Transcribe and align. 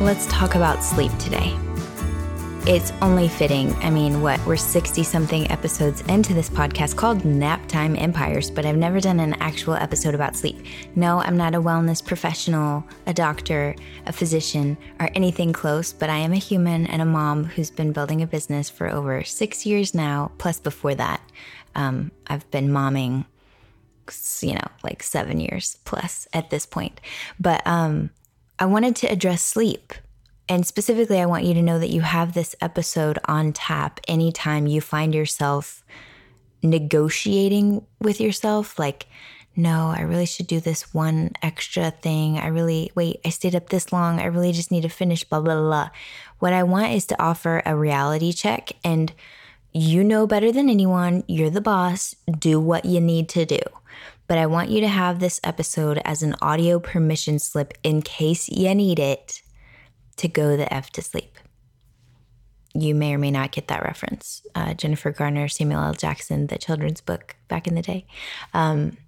Let's 0.00 0.26
talk 0.26 0.56
about 0.56 0.84
sleep 0.84 1.10
today. 1.18 1.58
It's 2.66 2.92
only 3.00 3.28
fitting. 3.28 3.72
I 3.76 3.88
mean, 3.88 4.20
what? 4.20 4.44
We're 4.44 4.58
60 4.58 5.02
something 5.02 5.50
episodes 5.50 6.02
into 6.02 6.34
this 6.34 6.50
podcast 6.50 6.96
called 6.96 7.24
Nap 7.24 7.66
Time 7.66 7.96
Empires, 7.96 8.50
but 8.50 8.66
I've 8.66 8.76
never 8.76 9.00
done 9.00 9.20
an 9.20 9.32
actual 9.40 9.72
episode 9.72 10.14
about 10.14 10.36
sleep. 10.36 10.66
No, 10.96 11.20
I'm 11.22 11.38
not 11.38 11.54
a 11.54 11.62
wellness 11.62 12.04
professional, 12.04 12.84
a 13.06 13.14
doctor, 13.14 13.74
a 14.04 14.12
physician, 14.12 14.76
or 15.00 15.08
anything 15.14 15.54
close, 15.54 15.94
but 15.94 16.10
I 16.10 16.18
am 16.18 16.34
a 16.34 16.36
human 16.36 16.86
and 16.88 17.00
a 17.00 17.06
mom 17.06 17.44
who's 17.44 17.70
been 17.70 17.92
building 17.92 18.20
a 18.20 18.26
business 18.26 18.68
for 18.68 18.92
over 18.92 19.24
six 19.24 19.64
years 19.64 19.94
now. 19.94 20.30
Plus, 20.36 20.60
before 20.60 20.94
that, 20.94 21.22
um, 21.74 22.12
I've 22.26 22.48
been 22.50 22.68
momming, 22.68 23.24
you 24.42 24.52
know, 24.52 24.68
like 24.84 25.02
seven 25.02 25.40
years 25.40 25.78
plus 25.86 26.28
at 26.34 26.50
this 26.50 26.66
point. 26.66 27.00
But 27.40 27.66
um, 27.66 28.10
I 28.58 28.66
wanted 28.66 28.96
to 28.96 29.06
address 29.06 29.42
sleep. 29.42 29.92
And 30.48 30.66
specifically, 30.66 31.20
I 31.20 31.26
want 31.26 31.44
you 31.44 31.54
to 31.54 31.62
know 31.62 31.78
that 31.78 31.90
you 31.90 32.02
have 32.02 32.32
this 32.32 32.54
episode 32.60 33.18
on 33.26 33.52
tap 33.52 34.00
anytime 34.06 34.66
you 34.66 34.80
find 34.80 35.14
yourself 35.14 35.84
negotiating 36.62 37.84
with 38.00 38.20
yourself. 38.20 38.78
Like, 38.78 39.06
no, 39.56 39.92
I 39.94 40.02
really 40.02 40.26
should 40.26 40.46
do 40.46 40.60
this 40.60 40.94
one 40.94 41.32
extra 41.42 41.90
thing. 41.90 42.38
I 42.38 42.46
really, 42.46 42.92
wait, 42.94 43.20
I 43.24 43.30
stayed 43.30 43.54
up 43.54 43.68
this 43.68 43.92
long. 43.92 44.20
I 44.20 44.26
really 44.26 44.52
just 44.52 44.70
need 44.70 44.82
to 44.82 44.88
finish, 44.88 45.24
blah, 45.24 45.40
blah, 45.40 45.60
blah. 45.60 45.90
What 46.38 46.52
I 46.52 46.62
want 46.62 46.92
is 46.92 47.06
to 47.06 47.22
offer 47.22 47.62
a 47.66 47.76
reality 47.76 48.32
check. 48.32 48.72
And 48.84 49.12
you 49.72 50.04
know 50.04 50.26
better 50.26 50.52
than 50.52 50.70
anyone, 50.70 51.24
you're 51.26 51.50
the 51.50 51.60
boss. 51.60 52.14
Do 52.38 52.60
what 52.60 52.84
you 52.84 53.00
need 53.00 53.28
to 53.30 53.44
do 53.44 53.58
but 54.26 54.38
I 54.38 54.46
want 54.46 54.70
you 54.70 54.80
to 54.80 54.88
have 54.88 55.18
this 55.18 55.40
episode 55.44 56.00
as 56.04 56.22
an 56.22 56.34
audio 56.42 56.78
permission 56.78 57.38
slip 57.38 57.74
in 57.82 58.02
case 58.02 58.48
you 58.48 58.74
need 58.74 58.98
it 58.98 59.42
to 60.16 60.28
go 60.28 60.56
the 60.56 60.72
F 60.72 60.90
to 60.92 61.02
sleep. 61.02 61.38
You 62.74 62.94
may 62.94 63.14
or 63.14 63.18
may 63.18 63.30
not 63.30 63.52
get 63.52 63.68
that 63.68 63.84
reference. 63.84 64.42
Uh, 64.54 64.74
Jennifer 64.74 65.10
Garner, 65.10 65.48
Samuel 65.48 65.82
L. 65.82 65.94
Jackson, 65.94 66.48
the 66.48 66.58
children's 66.58 67.00
book 67.00 67.36
back 67.48 67.66
in 67.66 67.74
the 67.74 67.82
day. 67.82 68.06
Um, 68.52 68.98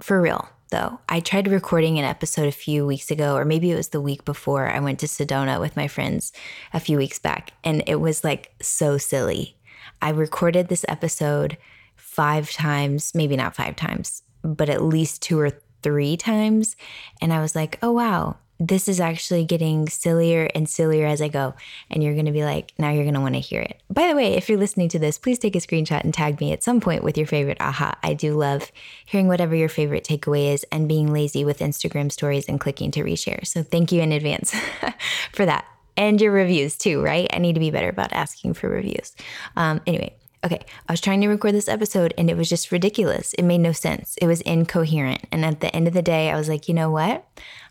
for 0.00 0.20
real, 0.20 0.48
though, 0.70 0.98
I 1.08 1.20
tried 1.20 1.46
recording 1.46 1.98
an 1.98 2.04
episode 2.04 2.48
a 2.48 2.52
few 2.52 2.84
weeks 2.84 3.12
ago, 3.12 3.36
or 3.36 3.44
maybe 3.44 3.70
it 3.70 3.76
was 3.76 3.88
the 3.88 4.00
week 4.00 4.24
before 4.24 4.68
I 4.68 4.80
went 4.80 4.98
to 5.00 5.06
Sedona 5.06 5.60
with 5.60 5.76
my 5.76 5.86
friends 5.86 6.32
a 6.72 6.80
few 6.80 6.98
weeks 6.98 7.20
back, 7.20 7.52
and 7.62 7.84
it 7.86 7.96
was 7.96 8.24
like 8.24 8.52
so 8.60 8.98
silly. 8.98 9.56
I 10.02 10.10
recorded 10.10 10.68
this 10.68 10.84
episode 10.88 11.56
five 11.94 12.50
times, 12.50 13.14
maybe 13.14 13.36
not 13.36 13.54
five 13.54 13.76
times, 13.76 14.23
but 14.44 14.68
at 14.68 14.82
least 14.82 15.22
two 15.22 15.40
or 15.40 15.50
three 15.82 16.16
times. 16.16 16.76
And 17.20 17.32
I 17.32 17.40
was 17.40 17.54
like, 17.56 17.78
oh, 17.82 17.92
wow, 17.92 18.36
this 18.60 18.88
is 18.88 19.00
actually 19.00 19.44
getting 19.44 19.88
sillier 19.88 20.48
and 20.54 20.68
sillier 20.68 21.06
as 21.06 21.20
I 21.20 21.28
go. 21.28 21.54
And 21.90 22.02
you're 22.02 22.14
going 22.14 22.26
to 22.26 22.32
be 22.32 22.44
like, 22.44 22.72
now 22.78 22.90
you're 22.90 23.04
going 23.04 23.14
to 23.14 23.20
want 23.20 23.34
to 23.34 23.40
hear 23.40 23.60
it. 23.60 23.82
By 23.90 24.08
the 24.08 24.14
way, 24.14 24.34
if 24.34 24.48
you're 24.48 24.58
listening 24.58 24.88
to 24.90 24.98
this, 24.98 25.18
please 25.18 25.38
take 25.38 25.56
a 25.56 25.60
screenshot 25.60 26.04
and 26.04 26.14
tag 26.14 26.40
me 26.40 26.52
at 26.52 26.62
some 26.62 26.80
point 26.80 27.02
with 27.02 27.18
your 27.18 27.26
favorite 27.26 27.58
aha. 27.60 27.98
I 28.02 28.14
do 28.14 28.34
love 28.34 28.70
hearing 29.04 29.28
whatever 29.28 29.54
your 29.54 29.68
favorite 29.68 30.04
takeaway 30.04 30.52
is 30.52 30.64
and 30.70 30.88
being 30.88 31.12
lazy 31.12 31.44
with 31.44 31.58
Instagram 31.58 32.12
stories 32.12 32.46
and 32.48 32.60
clicking 32.60 32.90
to 32.92 33.02
reshare. 33.02 33.46
So 33.46 33.62
thank 33.62 33.90
you 33.92 34.00
in 34.00 34.12
advance 34.12 34.54
for 35.32 35.46
that. 35.46 35.64
And 35.96 36.20
your 36.20 36.32
reviews 36.32 36.76
too, 36.76 37.02
right? 37.02 37.28
I 37.32 37.38
need 37.38 37.54
to 37.54 37.60
be 37.60 37.70
better 37.70 37.88
about 37.88 38.12
asking 38.12 38.54
for 38.54 38.68
reviews. 38.68 39.14
Um, 39.56 39.80
anyway, 39.86 40.14
Okay, 40.44 40.60
I 40.86 40.92
was 40.92 41.00
trying 41.00 41.22
to 41.22 41.28
record 41.28 41.54
this 41.54 41.68
episode 41.68 42.12
and 42.18 42.28
it 42.28 42.36
was 42.36 42.50
just 42.50 42.70
ridiculous. 42.70 43.32
It 43.32 43.44
made 43.44 43.62
no 43.62 43.72
sense. 43.72 44.18
It 44.20 44.26
was 44.26 44.42
incoherent. 44.42 45.24
And 45.32 45.42
at 45.42 45.60
the 45.60 45.74
end 45.74 45.88
of 45.88 45.94
the 45.94 46.02
day, 46.02 46.30
I 46.30 46.36
was 46.36 46.50
like, 46.50 46.68
you 46.68 46.74
know 46.74 46.90
what? 46.90 47.26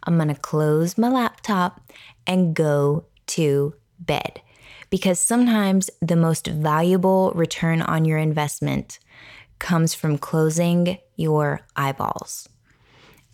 I'm 0.06 0.16
going 0.16 0.30
to 0.30 0.36
close 0.36 0.98
my 0.98 1.10
laptop 1.10 1.82
and 2.26 2.56
go 2.56 3.06
to 3.28 3.76
bed. 4.00 4.42
Because 4.90 5.20
sometimes 5.20 5.92
the 6.02 6.16
most 6.16 6.48
valuable 6.48 7.32
return 7.36 7.84
on 7.84 8.06
your 8.06 8.18
investment 8.18 8.98
comes 9.60 9.94
from 9.94 10.18
closing 10.18 10.98
your 11.16 11.62
eyeballs. 11.76 12.50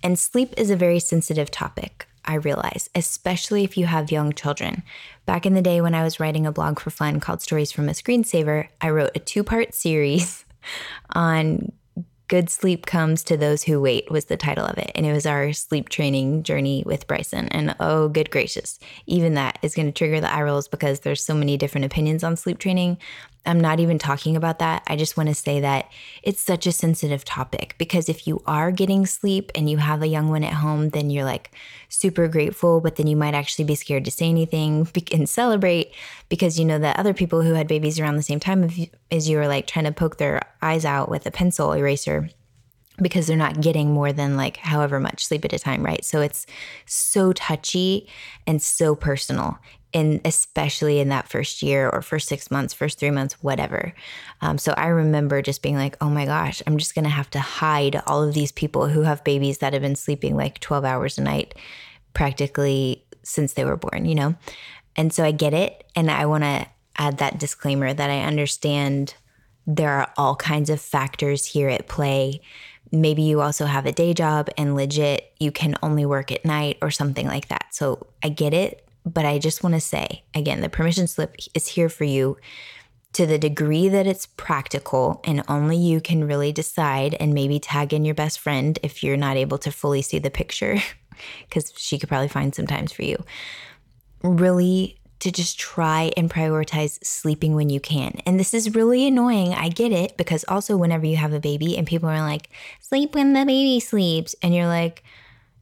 And 0.04 0.20
sleep 0.20 0.54
is 0.58 0.70
a 0.70 0.76
very 0.76 1.00
sensitive 1.00 1.50
topic. 1.50 2.09
I 2.26 2.36
realize, 2.36 2.90
especially 2.96 3.64
if 3.64 3.78
you 3.78 3.86
have 3.86 4.12
young 4.12 4.34
children. 4.34 4.84
Back 5.26 5.46
in 5.46 5.54
the 5.54 5.62
day 5.62 5.82
when 5.82 5.96
I 5.96 6.04
was 6.04 6.20
writing 6.20 6.46
a 6.46 6.52
blog 6.52 6.80
for 6.80 6.90
fun 6.90 7.20
called 7.20 7.42
Stories 7.42 7.72
from 7.72 7.90
a 7.90 7.94
Screensaver, 7.94 8.68
I 8.82 8.90
wrote 8.90 9.12
a 9.16 9.20
two 9.20 9.44
part 9.44 9.74
series 9.74 10.46
on 11.16 11.72
Good 12.30 12.52
Sleep 12.52 12.86
Comes 12.86 13.24
to 13.24 13.38
Those 13.38 13.64
Who 13.64 13.82
Wait 13.82 14.12
was 14.12 14.26
the 14.26 14.38
title 14.38 14.66
of 14.66 14.78
it. 14.78 14.92
And 14.94 15.04
it 15.04 15.12
was 15.12 15.26
our 15.26 15.52
sleep 15.52 15.90
training 15.90 16.44
journey 16.44 16.84
with 16.86 17.08
Bryson. 17.08 17.48
And 17.50 17.76
oh, 17.80 18.08
good 18.08 18.30
gracious, 18.30 18.78
even 19.08 19.34
that 19.34 19.58
is 19.64 19.74
going 19.74 19.88
to 19.88 19.92
trigger 19.92 20.22
the 20.22 20.32
eye 20.32 20.44
rolls 20.44 20.68
because 20.68 21.00
there's 21.00 21.24
so 21.24 21.34
many 21.34 21.58
different 21.58 21.86
opinions 21.86 22.24
on 22.24 22.38
sleep 22.38 22.60
training. 22.60 23.00
I'm 23.50 23.60
not 23.60 23.80
even 23.80 23.98
talking 23.98 24.36
about 24.36 24.60
that. 24.60 24.84
I 24.86 24.96
just 24.96 25.18
want 25.18 25.28
to 25.30 25.36
say 25.36 25.60
that 25.62 25.90
it's 26.22 26.42
such 26.42 26.68
a 26.68 26.72
sensitive 26.72 27.26
topic 27.26 27.76
because 27.78 28.08
if 28.08 28.28
you 28.28 28.44
are 28.46 28.72
getting 28.72 29.06
sleep 29.06 29.52
and 29.56 29.70
you 29.70 29.78
have 29.78 30.04
a 30.04 30.08
young 30.08 30.30
one 30.30 30.44
at 30.44 30.54
home, 30.54 30.90
then 30.90 31.10
you're 31.10 31.26
like 31.26 31.52
super 31.90 32.28
grateful, 32.28 32.80
but 32.80 32.96
then 32.96 33.08
you 33.08 33.16
might 33.16 33.34
actually 33.34 33.66
be 33.66 33.74
scared 33.76 34.06
to 34.06 34.12
say 34.12 34.30
anything 34.30 34.88
and 35.12 35.28
celebrate 35.28 35.92
because 36.30 36.60
you 36.60 36.66
know 36.66 36.78
that 36.78 37.00
other 37.00 37.14
people 37.14 37.42
who 37.42 37.54
had 37.54 37.68
babies 37.68 38.00
around 38.00 38.16
the 38.18 38.22
same 38.22 38.40
time 38.40 38.70
as 39.12 39.28
you 39.28 39.40
are 39.40 39.48
like 39.48 39.66
trying 39.66 39.86
to 39.86 39.92
poke 39.92 40.18
their 40.18 40.42
eyes 40.62 40.86
out 40.86 41.10
with 41.10 41.26
a 41.26 41.32
pencil 41.32 41.74
eraser 41.74 42.30
because 43.02 43.28
they're 43.28 43.38
not 43.38 43.62
getting 43.62 43.92
more 43.92 44.12
than 44.14 44.38
like 44.38 44.58
however 44.58 45.00
much 45.00 45.26
sleep 45.26 45.44
at 45.46 45.54
a 45.54 45.60
time, 45.60 45.84
right? 45.84 46.04
So 46.04 46.22
it's 46.22 46.46
so 46.86 47.34
touchy 47.34 48.08
and 48.46 48.62
so 48.62 48.94
personal 48.94 49.58
in 49.92 50.22
especially 50.24 51.00
in 51.00 51.10
that 51.10 51.28
first 51.28 51.64
year 51.64 51.90
or 51.90 52.02
first 52.02 52.28
six 52.28 52.52
months, 52.52 52.74
first 52.74 53.00
three 53.00 53.10
months, 53.12 53.34
whatever. 53.42 53.94
Um, 54.42 54.58
so 54.58 54.74
I 54.78 54.88
remember 54.88 55.42
just 55.42 55.64
being 55.64 55.76
like, 55.76 55.98
oh 56.00 56.10
my 56.10 56.26
gosh, 56.26 56.62
I'm 56.68 56.78
just 56.78 56.94
gonna 56.94 57.10
have 57.10 57.30
to 57.32 57.40
hide 57.40 58.02
all 58.06 58.24
of 58.24 58.34
these 58.34 58.52
people 58.52 58.88
who 58.88 59.02
have 59.02 59.24
babies 59.24 59.60
that 59.60 59.74
have 59.74 59.82
been 59.82 59.96
sleeping 59.96 60.36
like 60.36 60.60
12 60.60 60.86
hours 60.86 61.18
a 61.18 61.22
night 61.22 61.56
practically 62.14 63.04
since 63.24 63.54
they 63.54 63.66
were 63.66 63.78
born, 63.78 64.06
you 64.06 64.16
know? 64.16 64.36
And 64.96 65.12
so 65.12 65.24
I 65.24 65.32
get 65.32 65.54
it. 65.54 65.84
And 65.96 66.12
I 66.12 66.26
wanna 66.28 66.68
add 66.98 67.18
that 67.18 67.40
disclaimer 67.40 67.94
that 67.94 68.10
I 68.10 68.22
understand 68.22 69.16
there 69.66 69.92
are 69.92 70.12
all 70.18 70.36
kinds 70.36 70.70
of 70.70 70.82
factors 70.82 71.46
here 71.46 71.70
at 71.70 71.88
play. 71.88 72.42
Maybe 72.92 73.24
you 73.24 73.42
also 73.42 73.66
have 73.66 73.86
a 73.86 73.92
day 73.92 74.14
job 74.14 74.50
and 74.58 74.76
legit 74.76 75.32
you 75.40 75.52
can 75.52 75.76
only 75.82 76.06
work 76.06 76.32
at 76.32 76.46
night 76.46 76.78
or 76.82 76.92
something 76.92 77.28
like 77.28 77.48
that. 77.48 77.68
So 77.72 78.08
I 78.24 78.30
get 78.30 78.54
it 78.54 78.89
but 79.06 79.26
I 79.26 79.40
just 79.40 79.64
want 79.64 79.76
to 79.76 79.82
say 79.82 80.24
again, 80.34 80.62
the 80.62 80.70
permission 80.70 81.08
slip 81.08 81.36
is 81.54 81.68
here 81.68 81.90
for 81.90 82.04
you 82.04 82.38
to 83.14 83.26
the 83.26 83.40
degree 83.40 83.90
that 83.90 84.06
it's 84.06 84.28
practical 84.28 85.20
and 85.24 85.44
only 85.48 85.78
you 85.78 86.00
can 86.00 86.28
really 86.28 86.52
decide 86.52 87.16
and 87.20 87.34
maybe 87.34 87.60
tag 87.60 87.94
in 87.94 88.06
your 88.06 88.16
best 88.16 88.40
friend 88.40 88.78
if 88.84 89.04
you're 89.04 89.18
not 89.18 89.36
able 89.36 89.58
to 89.58 89.72
fully 89.72 90.02
see 90.02 90.20
the 90.20 90.30
picture 90.30 90.78
because 91.50 91.74
she 91.76 91.98
could 91.98 92.10
probably 92.10 92.28
find 92.28 92.54
some 92.54 92.68
times 92.68 92.92
for 92.92 93.04
you. 93.04 93.24
Really 94.22 95.00
to 95.20 95.32
just 95.32 95.60
try 95.60 96.12
and 96.16 96.30
prioritize 96.30 97.04
sleeping 97.04 97.54
when 97.54 97.70
you 97.70 97.80
can. 97.80 98.22
And 98.26 98.40
this 98.40 98.54
is 98.54 98.74
really 98.74 99.06
annoying. 99.06 99.54
I 99.54 99.68
get 99.70 99.92
it 99.92 100.16
because 100.16 100.46
also 100.48 100.78
whenever 100.78 101.06
you 101.06 101.18
have 101.18 101.34
a 101.34 101.42
baby 101.42 101.78
and 101.78 101.86
people 101.86 102.08
are 102.08 102.22
like, 102.22 102.50
sleep 102.80 103.16
when 103.16 103.34
the 103.34 103.46
baby 103.46 103.80
sleeps, 103.82 104.34
and 104.42 104.56
you're 104.56 104.68
like, 104.68 105.04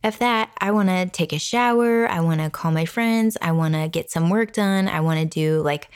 of 0.03 0.19
that, 0.19 0.51
I 0.59 0.71
want 0.71 0.89
to 0.89 1.07
take 1.07 1.33
a 1.33 1.39
shower. 1.39 2.07
I 2.07 2.19
want 2.19 2.41
to 2.41 2.49
call 2.49 2.71
my 2.71 2.85
friends. 2.85 3.37
I 3.41 3.51
want 3.51 3.73
to 3.73 3.87
get 3.87 4.11
some 4.11 4.29
work 4.29 4.53
done. 4.53 4.87
I 4.87 4.99
want 5.01 5.19
to 5.19 5.25
do 5.25 5.61
like 5.61 5.89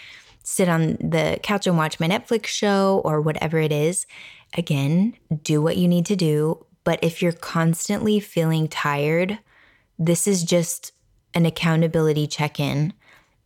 sit 0.44 0.68
on 0.68 0.98
the 1.00 1.40
couch 1.44 1.68
and 1.68 1.78
watch 1.78 2.00
my 2.00 2.08
Netflix 2.08 2.48
show 2.48 3.02
or 3.06 3.22
whatever 3.22 3.60
it 3.60 3.72
is. 3.72 4.06
Again, 4.56 5.14
do 5.44 5.62
what 5.62 5.78
you 5.78 5.88
need 5.88 6.06
to 6.08 6.16
do. 6.16 6.66
But 6.84 7.00
if 7.04 7.22
you're 7.22 7.32
constantly 7.32 8.20
feeling 8.20 8.68
tired, 8.68 9.40
this 10.00 10.28
is 10.28 10.44
just 10.44 10.94
an 11.34 11.46
accountability 11.46 12.28
check 12.28 12.60
in. 12.60 12.94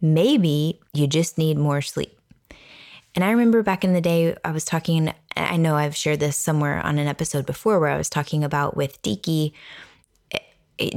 Maybe 0.01 0.79
you 0.93 1.05
just 1.05 1.37
need 1.37 1.57
more 1.57 1.81
sleep. 1.81 2.17
And 3.13 3.23
I 3.23 3.31
remember 3.31 3.63
back 3.63 3.83
in 3.83 3.93
the 3.93 4.01
day, 4.01 4.35
I 4.43 4.51
was 4.51 4.65
talking, 4.65 5.13
I 5.37 5.57
know 5.57 5.75
I've 5.75 5.95
shared 5.95 6.19
this 6.19 6.35
somewhere 6.35 6.81
on 6.85 6.97
an 6.97 7.07
episode 7.07 7.45
before 7.45 7.79
where 7.79 7.89
I 7.89 7.97
was 7.97 8.09
talking 8.09 8.43
about 8.43 8.75
with 8.75 9.01
Deaky 9.03 9.53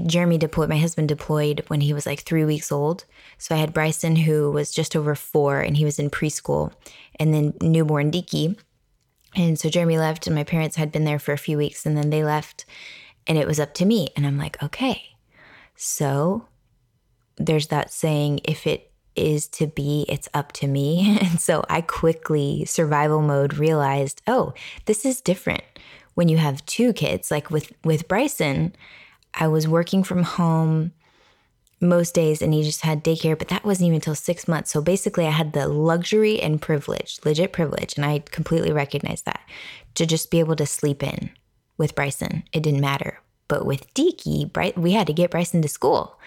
Jeremy 0.06 0.38
deployed, 0.38 0.68
my 0.68 0.78
husband 0.78 1.08
deployed 1.08 1.64
when 1.68 1.80
he 1.80 1.92
was 1.92 2.06
like 2.06 2.20
three 2.20 2.44
weeks 2.44 2.72
old. 2.72 3.04
So 3.38 3.54
I 3.54 3.58
had 3.58 3.72
Bryson, 3.72 4.16
who 4.16 4.50
was 4.50 4.72
just 4.72 4.96
over 4.96 5.14
four, 5.14 5.60
and 5.60 5.76
he 5.76 5.84
was 5.84 5.98
in 5.98 6.10
preschool, 6.10 6.72
and 7.18 7.32
then 7.32 7.54
newborn 7.62 8.10
Deaky. 8.10 8.58
And 9.36 9.58
so 9.58 9.68
Jeremy 9.68 9.98
left, 9.98 10.26
and 10.26 10.34
my 10.34 10.44
parents 10.44 10.76
had 10.76 10.90
been 10.90 11.04
there 11.04 11.18
for 11.18 11.32
a 11.32 11.38
few 11.38 11.56
weeks, 11.56 11.86
and 11.86 11.96
then 11.96 12.10
they 12.10 12.24
left, 12.24 12.64
and 13.26 13.38
it 13.38 13.46
was 13.46 13.60
up 13.60 13.74
to 13.74 13.84
me. 13.84 14.08
And 14.16 14.26
I'm 14.26 14.38
like, 14.38 14.60
okay. 14.62 15.02
So 15.76 16.48
there's 17.36 17.68
that 17.68 17.92
saying, 17.92 18.40
if 18.44 18.66
it 18.66 18.90
is 19.14 19.46
to 19.48 19.66
be, 19.66 20.06
it's 20.08 20.28
up 20.34 20.52
to 20.52 20.66
me. 20.66 21.18
And 21.28 21.40
so 21.40 21.64
I 21.68 21.82
quickly, 21.82 22.64
survival 22.64 23.22
mode, 23.22 23.54
realized, 23.54 24.22
oh, 24.26 24.54
this 24.86 25.04
is 25.04 25.20
different 25.20 25.62
when 26.14 26.28
you 26.28 26.36
have 26.38 26.64
two 26.66 26.92
kids. 26.92 27.30
Like 27.30 27.50
with, 27.50 27.72
with 27.84 28.08
Bryson, 28.08 28.74
I 29.34 29.48
was 29.48 29.68
working 29.68 30.02
from 30.02 30.22
home 30.22 30.92
most 31.80 32.14
days 32.14 32.42
and 32.42 32.52
he 32.52 32.62
just 32.62 32.82
had 32.82 33.04
daycare, 33.04 33.38
but 33.38 33.48
that 33.48 33.64
wasn't 33.64 33.86
even 33.86 33.96
until 33.96 34.14
six 34.14 34.48
months. 34.48 34.70
So 34.72 34.80
basically, 34.80 35.26
I 35.26 35.30
had 35.30 35.52
the 35.52 35.68
luxury 35.68 36.40
and 36.40 36.60
privilege, 36.60 37.18
legit 37.24 37.52
privilege, 37.52 37.94
and 37.96 38.04
I 38.04 38.20
completely 38.30 38.72
recognize 38.72 39.22
that, 39.22 39.40
to 39.94 40.06
just 40.06 40.30
be 40.30 40.40
able 40.40 40.56
to 40.56 40.66
sleep 40.66 41.02
in 41.02 41.30
with 41.76 41.94
Bryson. 41.94 42.44
It 42.52 42.62
didn't 42.62 42.80
matter. 42.80 43.20
But 43.46 43.64
with 43.64 43.92
Deaky, 43.94 44.52
Bry- 44.52 44.74
we 44.76 44.92
had 44.92 45.06
to 45.06 45.12
get 45.12 45.30
Bryson 45.30 45.62
to 45.62 45.68
school 45.68 46.18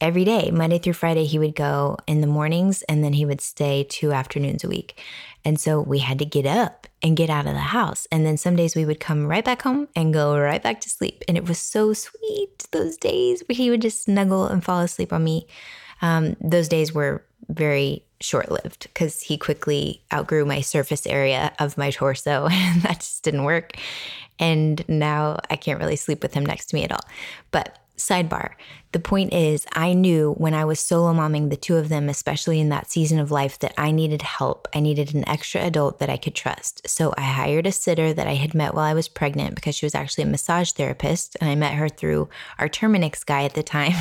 every 0.00 0.24
day, 0.24 0.50
Monday 0.50 0.78
through 0.78 0.92
Friday, 0.94 1.24
he 1.24 1.38
would 1.38 1.54
go 1.54 1.96
in 2.06 2.20
the 2.20 2.26
mornings 2.26 2.82
and 2.82 3.02
then 3.02 3.12
he 3.12 3.24
would 3.24 3.40
stay 3.40 3.84
two 3.84 4.12
afternoons 4.12 4.64
a 4.64 4.68
week. 4.68 5.00
And 5.44 5.58
so 5.58 5.80
we 5.80 6.00
had 6.00 6.18
to 6.18 6.24
get 6.24 6.46
up 6.46 6.86
and 7.02 7.16
get 7.16 7.30
out 7.30 7.46
of 7.46 7.54
the 7.54 7.58
house. 7.58 8.06
And 8.10 8.26
then 8.26 8.36
some 8.36 8.56
days 8.56 8.74
we 8.74 8.84
would 8.84 9.00
come 9.00 9.26
right 9.26 9.44
back 9.44 9.62
home 9.62 9.88
and 9.94 10.12
go 10.12 10.38
right 10.38 10.62
back 10.62 10.80
to 10.82 10.90
sleep. 10.90 11.22
And 11.28 11.36
it 11.36 11.46
was 11.46 11.58
so 11.58 11.92
sweet 11.92 12.66
those 12.72 12.96
days 12.96 13.42
where 13.46 13.56
he 13.56 13.70
would 13.70 13.82
just 13.82 14.04
snuggle 14.04 14.46
and 14.46 14.64
fall 14.64 14.80
asleep 14.80 15.12
on 15.12 15.24
me. 15.24 15.46
Um, 16.02 16.36
those 16.40 16.68
days 16.68 16.92
were 16.92 17.24
very 17.48 18.04
short 18.20 18.50
lived 18.50 18.82
because 18.82 19.22
he 19.22 19.38
quickly 19.38 20.02
outgrew 20.12 20.44
my 20.44 20.60
surface 20.60 21.06
area 21.06 21.52
of 21.58 21.78
my 21.78 21.90
torso 21.90 22.46
and 22.50 22.82
that 22.82 23.00
just 23.00 23.22
didn't 23.22 23.44
work. 23.44 23.76
And 24.38 24.86
now 24.88 25.38
I 25.50 25.56
can't 25.56 25.80
really 25.80 25.96
sleep 25.96 26.22
with 26.22 26.34
him 26.34 26.46
next 26.46 26.66
to 26.66 26.76
me 26.76 26.84
at 26.84 26.92
all. 26.92 27.04
But 27.50 27.78
Sidebar. 27.98 28.52
The 28.92 29.00
point 29.00 29.34
is, 29.34 29.66
I 29.72 29.92
knew 29.92 30.32
when 30.38 30.54
I 30.54 30.64
was 30.64 30.80
solo 30.80 31.12
momming 31.12 31.50
the 31.50 31.56
two 31.56 31.76
of 31.76 31.90
them, 31.90 32.08
especially 32.08 32.58
in 32.58 32.70
that 32.70 32.90
season 32.90 33.18
of 33.18 33.30
life, 33.30 33.58
that 33.58 33.74
I 33.76 33.90
needed 33.90 34.22
help. 34.22 34.66
I 34.74 34.80
needed 34.80 35.14
an 35.14 35.28
extra 35.28 35.60
adult 35.62 35.98
that 35.98 36.08
I 36.08 36.16
could 36.16 36.34
trust. 36.34 36.88
So 36.88 37.12
I 37.18 37.22
hired 37.22 37.66
a 37.66 37.72
sitter 37.72 38.14
that 38.14 38.26
I 38.26 38.34
had 38.34 38.54
met 38.54 38.74
while 38.74 38.84
I 38.84 38.94
was 38.94 39.08
pregnant 39.08 39.56
because 39.56 39.74
she 39.74 39.84
was 39.84 39.94
actually 39.94 40.24
a 40.24 40.28
massage 40.28 40.72
therapist. 40.72 41.36
And 41.40 41.50
I 41.50 41.54
met 41.54 41.74
her 41.74 41.88
through 41.88 42.28
our 42.58 42.68
Terminix 42.68 43.26
guy 43.26 43.44
at 43.44 43.54
the 43.54 43.62
time. 43.62 43.92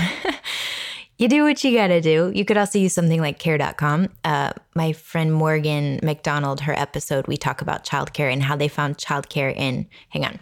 you 1.18 1.28
do 1.28 1.44
what 1.44 1.64
you 1.64 1.76
gotta 1.76 2.00
do. 2.00 2.32
You 2.34 2.46
could 2.46 2.58
also 2.58 2.80
use 2.80 2.94
something 2.94 3.20
like 3.20 3.40
care.com. 3.40 4.08
Uh, 4.24 4.54
my 4.74 4.94
friend 4.94 5.34
Morgan 5.34 6.00
McDonald, 6.02 6.62
her 6.62 6.74
episode, 6.74 7.28
we 7.28 7.36
talk 7.36 7.62
about 7.62 7.84
childcare 7.84 8.32
and 8.32 8.44
how 8.44 8.56
they 8.56 8.70
found 8.70 8.98
childcare 8.98 9.54
in, 9.54 9.88
hang 10.10 10.40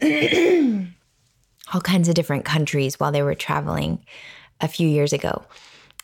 on. 0.00 0.88
all 1.72 1.80
kinds 1.80 2.08
of 2.08 2.14
different 2.14 2.44
countries 2.44 2.98
while 2.98 3.12
they 3.12 3.22
were 3.22 3.34
traveling 3.34 4.04
a 4.60 4.68
few 4.68 4.88
years 4.88 5.12
ago. 5.12 5.44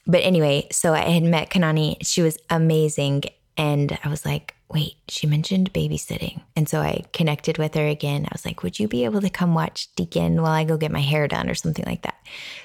But 0.06 0.22
anyway, 0.22 0.68
so 0.70 0.92
I 0.92 1.00
had 1.00 1.22
met 1.22 1.50
Kanani. 1.50 1.96
She 2.02 2.22
was 2.22 2.38
amazing. 2.50 3.24
And 3.56 3.98
I 4.04 4.08
was 4.08 4.26
like, 4.26 4.54
wait, 4.68 4.96
she 5.08 5.26
mentioned 5.26 5.72
babysitting. 5.72 6.40
And 6.56 6.68
so 6.68 6.80
I 6.80 7.04
connected 7.12 7.58
with 7.58 7.74
her 7.74 7.86
again. 7.86 8.24
I 8.24 8.30
was 8.32 8.44
like, 8.44 8.62
would 8.62 8.78
you 8.78 8.88
be 8.88 9.04
able 9.04 9.20
to 9.20 9.30
come 9.30 9.54
watch 9.54 9.94
Deacon 9.94 10.42
while 10.42 10.52
I 10.52 10.64
go 10.64 10.76
get 10.76 10.90
my 10.90 11.00
hair 11.00 11.28
done 11.28 11.48
or 11.48 11.54
something 11.54 11.84
like 11.86 12.02
that? 12.02 12.16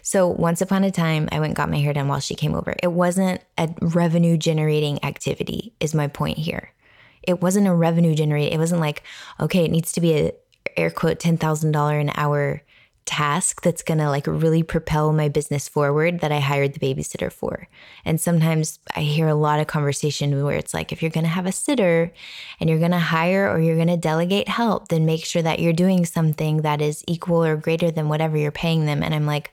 So 0.01 0.27
once 0.27 0.61
upon 0.61 0.83
a 0.83 0.91
time, 0.91 1.29
I 1.31 1.39
went 1.39 1.53
got 1.53 1.69
my 1.69 1.77
hair 1.77 1.93
done 1.93 2.07
while 2.07 2.19
she 2.19 2.35
came 2.35 2.55
over. 2.55 2.75
It 2.81 2.91
wasn't 2.91 3.41
a 3.57 3.69
revenue 3.81 4.37
generating 4.37 5.03
activity, 5.05 5.73
is 5.79 5.93
my 5.93 6.07
point 6.07 6.39
here. 6.39 6.73
It 7.21 7.41
wasn't 7.41 7.67
a 7.67 7.73
revenue 7.73 8.15
generating. 8.15 8.53
It 8.53 8.59
wasn't 8.59 8.81
like, 8.81 9.03
okay, 9.39 9.65
it 9.65 9.71
needs 9.71 9.91
to 9.91 10.01
be 10.01 10.13
a 10.13 10.31
air 10.75 10.89
quote 10.89 11.19
$10,000 11.19 12.01
an 12.01 12.11
hour 12.15 12.63
task 13.09 13.63
that's 13.63 13.81
going 13.81 13.97
to 13.97 14.07
like 14.07 14.27
really 14.27 14.61
propel 14.61 15.11
my 15.11 15.29
business 15.29 15.67
forward 15.67 16.19
that 16.19 16.31
I 16.31 16.39
hired 16.39 16.73
the 16.73 16.79
babysitter 16.79 17.31
for. 17.31 17.67
And 18.05 18.21
sometimes 18.21 18.77
I 18.95 19.01
hear 19.01 19.27
a 19.27 19.33
lot 19.33 19.59
of 19.59 19.65
conversation 19.65 20.43
where 20.43 20.55
it's 20.55 20.75
like 20.75 20.91
if 20.91 21.01
you're 21.01 21.09
going 21.09 21.23
to 21.23 21.29
have 21.29 21.47
a 21.47 21.51
sitter 21.51 22.13
and 22.59 22.69
you're 22.69 22.77
going 22.77 22.91
to 22.91 22.99
hire 22.99 23.51
or 23.51 23.59
you're 23.59 23.77
going 23.77 23.87
to 23.87 23.97
delegate 23.97 24.47
help, 24.47 24.89
then 24.89 25.07
make 25.07 25.25
sure 25.25 25.41
that 25.41 25.57
you're 25.57 25.73
doing 25.73 26.05
something 26.05 26.61
that 26.61 26.83
is 26.83 27.03
equal 27.07 27.43
or 27.43 27.57
greater 27.57 27.89
than 27.89 28.09
whatever 28.09 28.37
you're 28.37 28.51
paying 28.51 28.85
them. 28.85 29.01
And 29.01 29.15
I'm 29.15 29.25
like, 29.25 29.51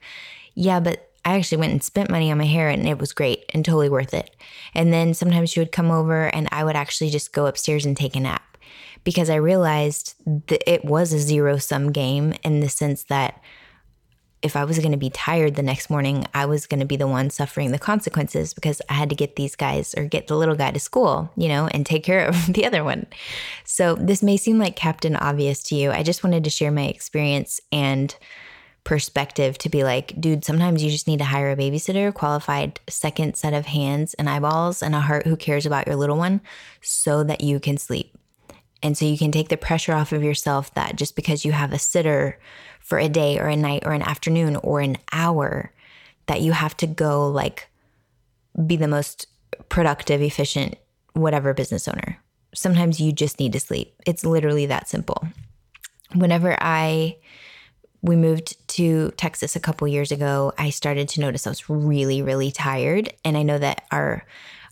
yeah, 0.54 0.78
but 0.78 1.10
I 1.24 1.36
actually 1.36 1.58
went 1.58 1.72
and 1.72 1.82
spent 1.82 2.10
money 2.10 2.30
on 2.30 2.38
my 2.38 2.44
hair 2.44 2.68
and 2.68 2.86
it 2.86 2.98
was 2.98 3.14
great 3.14 3.46
and 3.54 3.64
totally 3.64 3.88
worth 3.88 4.12
it. 4.12 4.36
And 4.74 4.92
then 4.92 5.14
sometimes 5.14 5.50
she 5.50 5.60
would 5.60 5.72
come 5.72 5.90
over 5.90 6.26
and 6.26 6.46
I 6.52 6.62
would 6.62 6.76
actually 6.76 7.08
just 7.08 7.32
go 7.32 7.46
upstairs 7.46 7.86
and 7.86 7.96
take 7.96 8.14
a 8.14 8.20
nap 8.20 8.42
because 9.06 9.30
I 9.30 9.36
realized 9.36 10.14
that 10.48 10.68
it 10.68 10.84
was 10.84 11.12
a 11.12 11.20
zero 11.20 11.58
sum 11.58 11.92
game 11.92 12.34
in 12.42 12.58
the 12.58 12.68
sense 12.68 13.04
that 13.04 13.40
if 14.42 14.56
I 14.56 14.64
was 14.64 14.80
going 14.80 14.90
to 14.90 14.98
be 14.98 15.10
tired 15.10 15.54
the 15.54 15.62
next 15.62 15.88
morning, 15.88 16.26
I 16.34 16.44
was 16.44 16.66
going 16.66 16.80
to 16.80 16.86
be 16.86 16.96
the 16.96 17.06
one 17.06 17.30
suffering 17.30 17.70
the 17.70 17.78
consequences 17.78 18.52
because 18.52 18.82
I 18.88 18.94
had 18.94 19.08
to 19.10 19.14
get 19.14 19.36
these 19.36 19.54
guys 19.54 19.94
or 19.96 20.06
get 20.06 20.26
the 20.26 20.36
little 20.36 20.56
guy 20.56 20.72
to 20.72 20.80
school, 20.80 21.30
you 21.36 21.46
know, 21.46 21.68
and 21.68 21.86
take 21.86 22.02
care 22.02 22.26
of 22.26 22.46
the 22.52 22.66
other 22.66 22.82
one. 22.82 23.06
So 23.62 23.94
this 23.94 24.24
may 24.24 24.36
seem 24.36 24.58
like 24.58 24.74
Captain 24.74 25.14
Obvious 25.14 25.62
to 25.64 25.76
you. 25.76 25.92
I 25.92 26.02
just 26.02 26.24
wanted 26.24 26.42
to 26.42 26.50
share 26.50 26.72
my 26.72 26.86
experience 26.86 27.60
and 27.70 28.14
perspective 28.82 29.56
to 29.58 29.68
be 29.68 29.84
like, 29.84 30.20
dude, 30.20 30.44
sometimes 30.44 30.82
you 30.82 30.90
just 30.90 31.06
need 31.06 31.20
to 31.20 31.24
hire 31.24 31.52
a 31.52 31.56
babysitter, 31.56 32.12
qualified 32.12 32.80
second 32.88 33.36
set 33.36 33.54
of 33.54 33.66
hands 33.66 34.14
and 34.14 34.28
eyeballs, 34.28 34.82
and 34.82 34.96
a 34.96 35.00
heart 35.00 35.28
who 35.28 35.36
cares 35.36 35.64
about 35.64 35.86
your 35.86 35.94
little 35.94 36.18
one 36.18 36.40
so 36.82 37.22
that 37.22 37.40
you 37.40 37.60
can 37.60 37.78
sleep. 37.78 38.15
And 38.86 38.96
so 38.96 39.04
you 39.04 39.18
can 39.18 39.32
take 39.32 39.48
the 39.48 39.56
pressure 39.56 39.92
off 39.92 40.12
of 40.12 40.22
yourself 40.22 40.72
that 40.74 40.94
just 40.94 41.16
because 41.16 41.44
you 41.44 41.50
have 41.50 41.72
a 41.72 41.78
sitter 41.78 42.38
for 42.78 43.00
a 43.00 43.08
day 43.08 43.36
or 43.36 43.48
a 43.48 43.56
night 43.56 43.82
or 43.84 43.92
an 43.92 44.02
afternoon 44.02 44.54
or 44.54 44.78
an 44.78 44.96
hour, 45.10 45.72
that 46.26 46.40
you 46.40 46.52
have 46.52 46.76
to 46.76 46.86
go 46.86 47.28
like 47.28 47.68
be 48.64 48.76
the 48.76 48.86
most 48.86 49.26
productive, 49.68 50.22
efficient, 50.22 50.76
whatever 51.14 51.52
business 51.52 51.88
owner. 51.88 52.22
Sometimes 52.54 53.00
you 53.00 53.10
just 53.10 53.40
need 53.40 53.52
to 53.54 53.60
sleep. 53.60 53.92
It's 54.06 54.24
literally 54.24 54.66
that 54.66 54.88
simple. 54.88 55.26
Whenever 56.14 56.56
I 56.60 57.16
we 58.02 58.14
moved 58.14 58.68
to 58.68 59.10
Texas 59.16 59.56
a 59.56 59.60
couple 59.60 59.88
years 59.88 60.12
ago, 60.12 60.52
I 60.58 60.70
started 60.70 61.08
to 61.08 61.20
notice 61.20 61.44
I 61.44 61.50
was 61.50 61.68
really, 61.68 62.22
really 62.22 62.52
tired. 62.52 63.12
And 63.24 63.36
I 63.36 63.42
know 63.42 63.58
that 63.58 63.82
our 63.90 64.24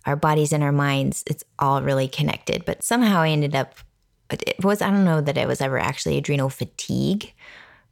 our 0.06 0.14
bodies 0.14 0.52
and 0.52 0.62
our 0.62 0.70
minds, 0.70 1.24
it's 1.26 1.42
all 1.58 1.82
really 1.82 2.06
connected. 2.06 2.64
But 2.64 2.84
somehow 2.84 3.22
I 3.22 3.30
ended 3.30 3.56
up 3.56 3.74
it 4.30 4.64
was 4.64 4.82
I 4.82 4.90
don't 4.90 5.04
know 5.04 5.20
that 5.20 5.38
it 5.38 5.48
was 5.48 5.60
ever 5.60 5.78
actually 5.78 6.18
adrenal 6.18 6.48
fatigue, 6.48 7.32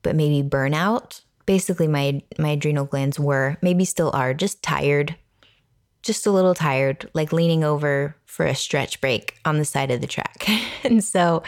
but 0.03 0.17
maybe 0.17 0.49
burnout. 0.49 1.23
Basically 1.47 1.89
my 1.89 2.23
my 2.39 2.51
adrenal 2.51 2.85
glands 2.85 3.19
were 3.19 3.57
maybe 3.63 3.85
still 3.85 4.11
are 4.15 4.35
just 4.35 4.63
tired. 4.63 5.17
Just 6.03 6.27
a 6.27 6.33
little 6.33 6.55
tired, 6.55 7.09
like 7.15 7.33
leaning 7.33 7.63
over 7.63 8.17
for 8.27 8.45
a 8.45 8.57
stretch 8.57 9.01
break 9.01 9.39
on 9.45 9.59
the 9.59 9.65
side 9.65 9.91
of 9.93 10.01
the 10.01 10.07
track. 10.09 10.49
and 10.85 11.05
so 11.05 11.45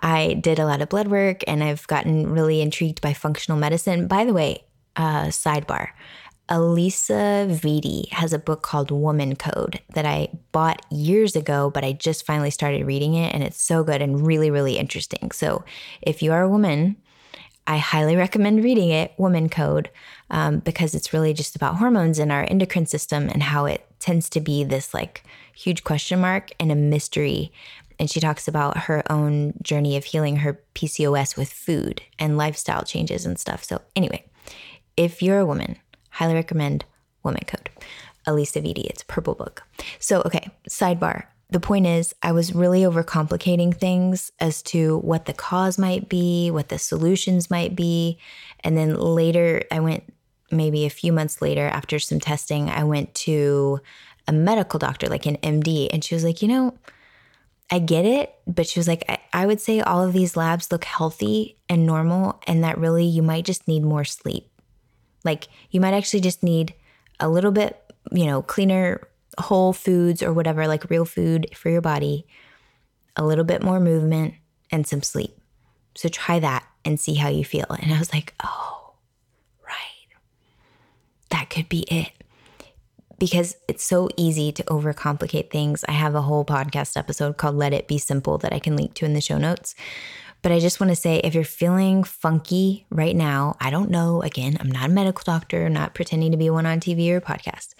I 0.00 0.34
did 0.34 0.58
a 0.58 0.66
lot 0.66 0.82
of 0.82 0.90
blood 0.90 1.08
work 1.08 1.42
and 1.48 1.64
I've 1.64 1.86
gotten 1.86 2.30
really 2.30 2.60
intrigued 2.60 3.00
by 3.00 3.14
functional 3.14 3.58
medicine. 3.58 4.06
By 4.06 4.26
the 4.26 4.32
way, 4.32 4.64
uh, 4.96 5.26
sidebar. 5.26 5.88
Alisa 6.48 7.48
Vitti 7.48 8.10
has 8.12 8.34
a 8.34 8.38
book 8.38 8.62
called 8.62 8.90
Woman 8.90 9.34
Code 9.34 9.80
that 9.94 10.04
I 10.04 10.28
bought 10.52 10.84
years 10.90 11.34
ago, 11.34 11.70
but 11.70 11.84
I 11.84 11.92
just 11.92 12.26
finally 12.26 12.50
started 12.50 12.86
reading 12.86 13.14
it 13.14 13.32
and 13.34 13.42
it's 13.42 13.62
so 13.62 13.82
good 13.82 14.02
and 14.02 14.26
really, 14.26 14.50
really 14.50 14.76
interesting. 14.76 15.30
So 15.30 15.64
if 16.02 16.22
you 16.22 16.32
are 16.32 16.42
a 16.42 16.48
woman, 16.48 16.96
I 17.66 17.78
highly 17.78 18.14
recommend 18.14 18.62
reading 18.62 18.90
it, 18.90 19.14
Woman 19.16 19.48
Code, 19.48 19.88
um, 20.30 20.58
because 20.58 20.94
it's 20.94 21.14
really 21.14 21.32
just 21.32 21.56
about 21.56 21.76
hormones 21.76 22.18
in 22.18 22.30
our 22.30 22.46
endocrine 22.50 22.86
system 22.86 23.30
and 23.30 23.42
how 23.42 23.64
it 23.64 23.86
tends 23.98 24.28
to 24.30 24.40
be 24.40 24.64
this 24.64 24.92
like 24.92 25.24
huge 25.54 25.82
question 25.82 26.20
mark 26.20 26.50
and 26.60 26.70
a 26.70 26.74
mystery. 26.74 27.52
And 27.98 28.10
she 28.10 28.20
talks 28.20 28.46
about 28.46 28.76
her 28.76 29.02
own 29.10 29.54
journey 29.62 29.96
of 29.96 30.04
healing 30.04 30.36
her 30.36 30.60
PCOS 30.74 31.38
with 31.38 31.50
food 31.50 32.02
and 32.18 32.36
lifestyle 32.36 32.82
changes 32.82 33.24
and 33.24 33.38
stuff. 33.38 33.64
So, 33.64 33.80
anyway, 33.96 34.24
if 34.96 35.22
you're 35.22 35.38
a 35.38 35.46
woman, 35.46 35.78
Highly 36.14 36.34
recommend 36.34 36.84
Woman 37.24 37.42
Code. 37.46 37.70
Alisa 38.26 38.62
Vitti, 38.62 38.84
it's 38.84 39.02
a 39.02 39.06
purple 39.06 39.34
book. 39.34 39.64
So, 39.98 40.22
okay, 40.24 40.48
sidebar. 40.70 41.24
The 41.50 41.60
point 41.60 41.86
is, 41.86 42.14
I 42.22 42.30
was 42.30 42.54
really 42.54 42.82
overcomplicating 42.82 43.76
things 43.76 44.30
as 44.38 44.62
to 44.64 44.98
what 44.98 45.26
the 45.26 45.32
cause 45.32 45.76
might 45.76 46.08
be, 46.08 46.50
what 46.52 46.68
the 46.68 46.78
solutions 46.78 47.50
might 47.50 47.74
be. 47.74 48.18
And 48.60 48.76
then 48.76 48.94
later, 48.94 49.64
I 49.72 49.80
went 49.80 50.04
maybe 50.52 50.86
a 50.86 50.90
few 50.90 51.12
months 51.12 51.42
later 51.42 51.66
after 51.66 51.98
some 51.98 52.20
testing, 52.20 52.70
I 52.70 52.84
went 52.84 53.12
to 53.16 53.80
a 54.28 54.32
medical 54.32 54.78
doctor, 54.78 55.08
like 55.08 55.26
an 55.26 55.36
MD, 55.38 55.88
and 55.92 56.04
she 56.04 56.14
was 56.14 56.24
like, 56.24 56.42
you 56.42 56.48
know, 56.48 56.78
I 57.70 57.80
get 57.80 58.04
it, 58.04 58.34
but 58.46 58.68
she 58.68 58.78
was 58.78 58.86
like, 58.86 59.04
I, 59.08 59.18
I 59.32 59.46
would 59.46 59.60
say 59.60 59.80
all 59.80 60.02
of 60.02 60.12
these 60.12 60.36
labs 60.36 60.70
look 60.70 60.84
healthy 60.84 61.58
and 61.68 61.86
normal, 61.86 62.40
and 62.46 62.62
that 62.62 62.78
really 62.78 63.04
you 63.04 63.22
might 63.22 63.44
just 63.44 63.66
need 63.66 63.82
more 63.82 64.04
sleep 64.04 64.48
Like 65.24 65.48
you 65.70 65.80
might 65.80 65.94
actually 65.94 66.20
just 66.20 66.42
need 66.42 66.74
a 67.20 67.28
little 67.28 67.52
bit, 67.52 67.80
you 68.12 68.26
know, 68.26 68.42
cleaner 68.42 69.08
whole 69.38 69.72
foods 69.72 70.22
or 70.22 70.32
whatever, 70.32 70.66
like 70.66 70.90
real 70.90 71.04
food 71.04 71.48
for 71.54 71.70
your 71.70 71.80
body, 71.80 72.26
a 73.16 73.24
little 73.24 73.44
bit 73.44 73.62
more 73.62 73.80
movement, 73.80 74.34
and 74.70 74.86
some 74.86 75.02
sleep. 75.02 75.36
So 75.94 76.08
try 76.08 76.38
that 76.40 76.66
and 76.84 76.98
see 76.98 77.14
how 77.14 77.28
you 77.28 77.44
feel. 77.44 77.66
And 77.80 77.92
I 77.92 77.98
was 77.98 78.12
like, 78.12 78.34
oh, 78.42 78.94
right. 79.66 80.18
That 81.30 81.50
could 81.50 81.68
be 81.68 81.80
it. 81.82 82.10
Because 83.18 83.56
it's 83.68 83.84
so 83.84 84.08
easy 84.16 84.50
to 84.52 84.62
overcomplicate 84.64 85.50
things. 85.50 85.84
I 85.88 85.92
have 85.92 86.14
a 86.14 86.22
whole 86.22 86.44
podcast 86.44 86.96
episode 86.96 87.36
called 87.36 87.54
Let 87.54 87.72
It 87.72 87.86
Be 87.86 87.96
Simple 87.96 88.38
that 88.38 88.52
I 88.52 88.58
can 88.58 88.76
link 88.76 88.94
to 88.94 89.04
in 89.04 89.14
the 89.14 89.20
show 89.20 89.38
notes. 89.38 89.74
But 90.44 90.52
I 90.52 90.60
just 90.60 90.78
want 90.78 90.90
to 90.90 90.96
say 90.96 91.22
if 91.24 91.34
you're 91.34 91.42
feeling 91.42 92.04
funky 92.04 92.84
right 92.90 93.16
now, 93.16 93.56
I 93.62 93.70
don't 93.70 93.88
know. 93.88 94.20
Again, 94.20 94.58
I'm 94.60 94.70
not 94.70 94.90
a 94.90 94.92
medical 94.92 95.24
doctor, 95.24 95.70
not 95.70 95.94
pretending 95.94 96.32
to 96.32 96.36
be 96.36 96.50
one 96.50 96.66
on 96.66 96.80
TV 96.80 97.08
or 97.08 97.22
podcast. 97.22 97.72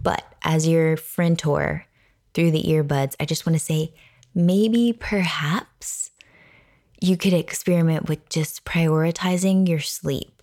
But 0.00 0.22
as 0.44 0.68
your 0.68 0.96
friend 0.96 1.36
tour 1.36 1.86
through 2.34 2.52
the 2.52 2.62
earbuds, 2.62 3.16
I 3.18 3.24
just 3.24 3.44
want 3.44 3.58
to 3.58 3.64
say 3.64 3.92
maybe 4.32 4.96
perhaps 4.96 6.12
you 7.00 7.16
could 7.16 7.32
experiment 7.32 8.08
with 8.08 8.28
just 8.28 8.64
prioritizing 8.64 9.68
your 9.68 9.80
sleep 9.80 10.42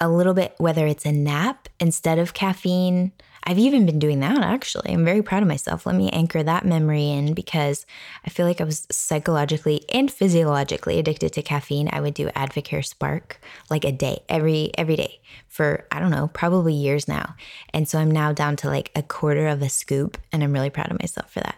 a 0.00 0.08
little 0.08 0.34
bit, 0.34 0.56
whether 0.58 0.88
it's 0.88 1.06
a 1.06 1.12
nap 1.12 1.68
instead 1.78 2.18
of 2.18 2.34
caffeine 2.34 3.12
I've 3.44 3.58
even 3.58 3.86
been 3.86 3.98
doing 3.98 4.20
that 4.20 4.38
actually. 4.38 4.92
I'm 4.92 5.04
very 5.04 5.22
proud 5.22 5.42
of 5.42 5.48
myself. 5.48 5.84
Let 5.84 5.96
me 5.96 6.10
anchor 6.10 6.42
that 6.42 6.64
memory 6.64 7.10
in 7.10 7.34
because 7.34 7.86
I 8.24 8.30
feel 8.30 8.46
like 8.46 8.60
I 8.60 8.64
was 8.64 8.86
psychologically 8.90 9.84
and 9.92 10.10
physiologically 10.10 10.98
addicted 10.98 11.32
to 11.32 11.42
caffeine. 11.42 11.88
I 11.92 12.00
would 12.00 12.14
do 12.14 12.28
Advocare 12.28 12.84
Spark 12.84 13.40
like 13.68 13.84
a 13.84 13.92
day, 13.92 14.22
every 14.28 14.70
every 14.78 14.96
day 14.96 15.20
for 15.48 15.86
I 15.90 15.98
don't 16.00 16.10
know, 16.10 16.28
probably 16.28 16.72
years 16.72 17.08
now. 17.08 17.34
And 17.74 17.88
so 17.88 17.98
I'm 17.98 18.10
now 18.10 18.32
down 18.32 18.56
to 18.56 18.68
like 18.68 18.90
a 18.94 19.02
quarter 19.02 19.48
of 19.48 19.60
a 19.60 19.68
scoop 19.68 20.16
and 20.32 20.42
I'm 20.42 20.52
really 20.52 20.70
proud 20.70 20.90
of 20.90 21.00
myself 21.00 21.30
for 21.32 21.40
that. 21.40 21.56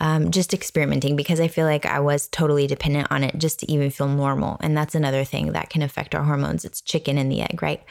Um, 0.00 0.30
just 0.30 0.52
experimenting 0.52 1.16
because 1.16 1.40
I 1.40 1.48
feel 1.48 1.64
like 1.64 1.86
I 1.86 2.00
was 2.00 2.28
totally 2.28 2.66
dependent 2.66 3.08
on 3.10 3.24
it 3.24 3.38
just 3.38 3.60
to 3.60 3.70
even 3.70 3.90
feel 3.90 4.08
normal. 4.08 4.58
And 4.60 4.76
that's 4.76 4.94
another 4.94 5.24
thing 5.24 5.52
that 5.52 5.70
can 5.70 5.82
affect 5.82 6.14
our 6.14 6.24
hormones. 6.24 6.64
It's 6.64 6.80
chicken 6.80 7.18
and 7.18 7.30
the 7.30 7.42
egg, 7.42 7.62
right? 7.62 7.82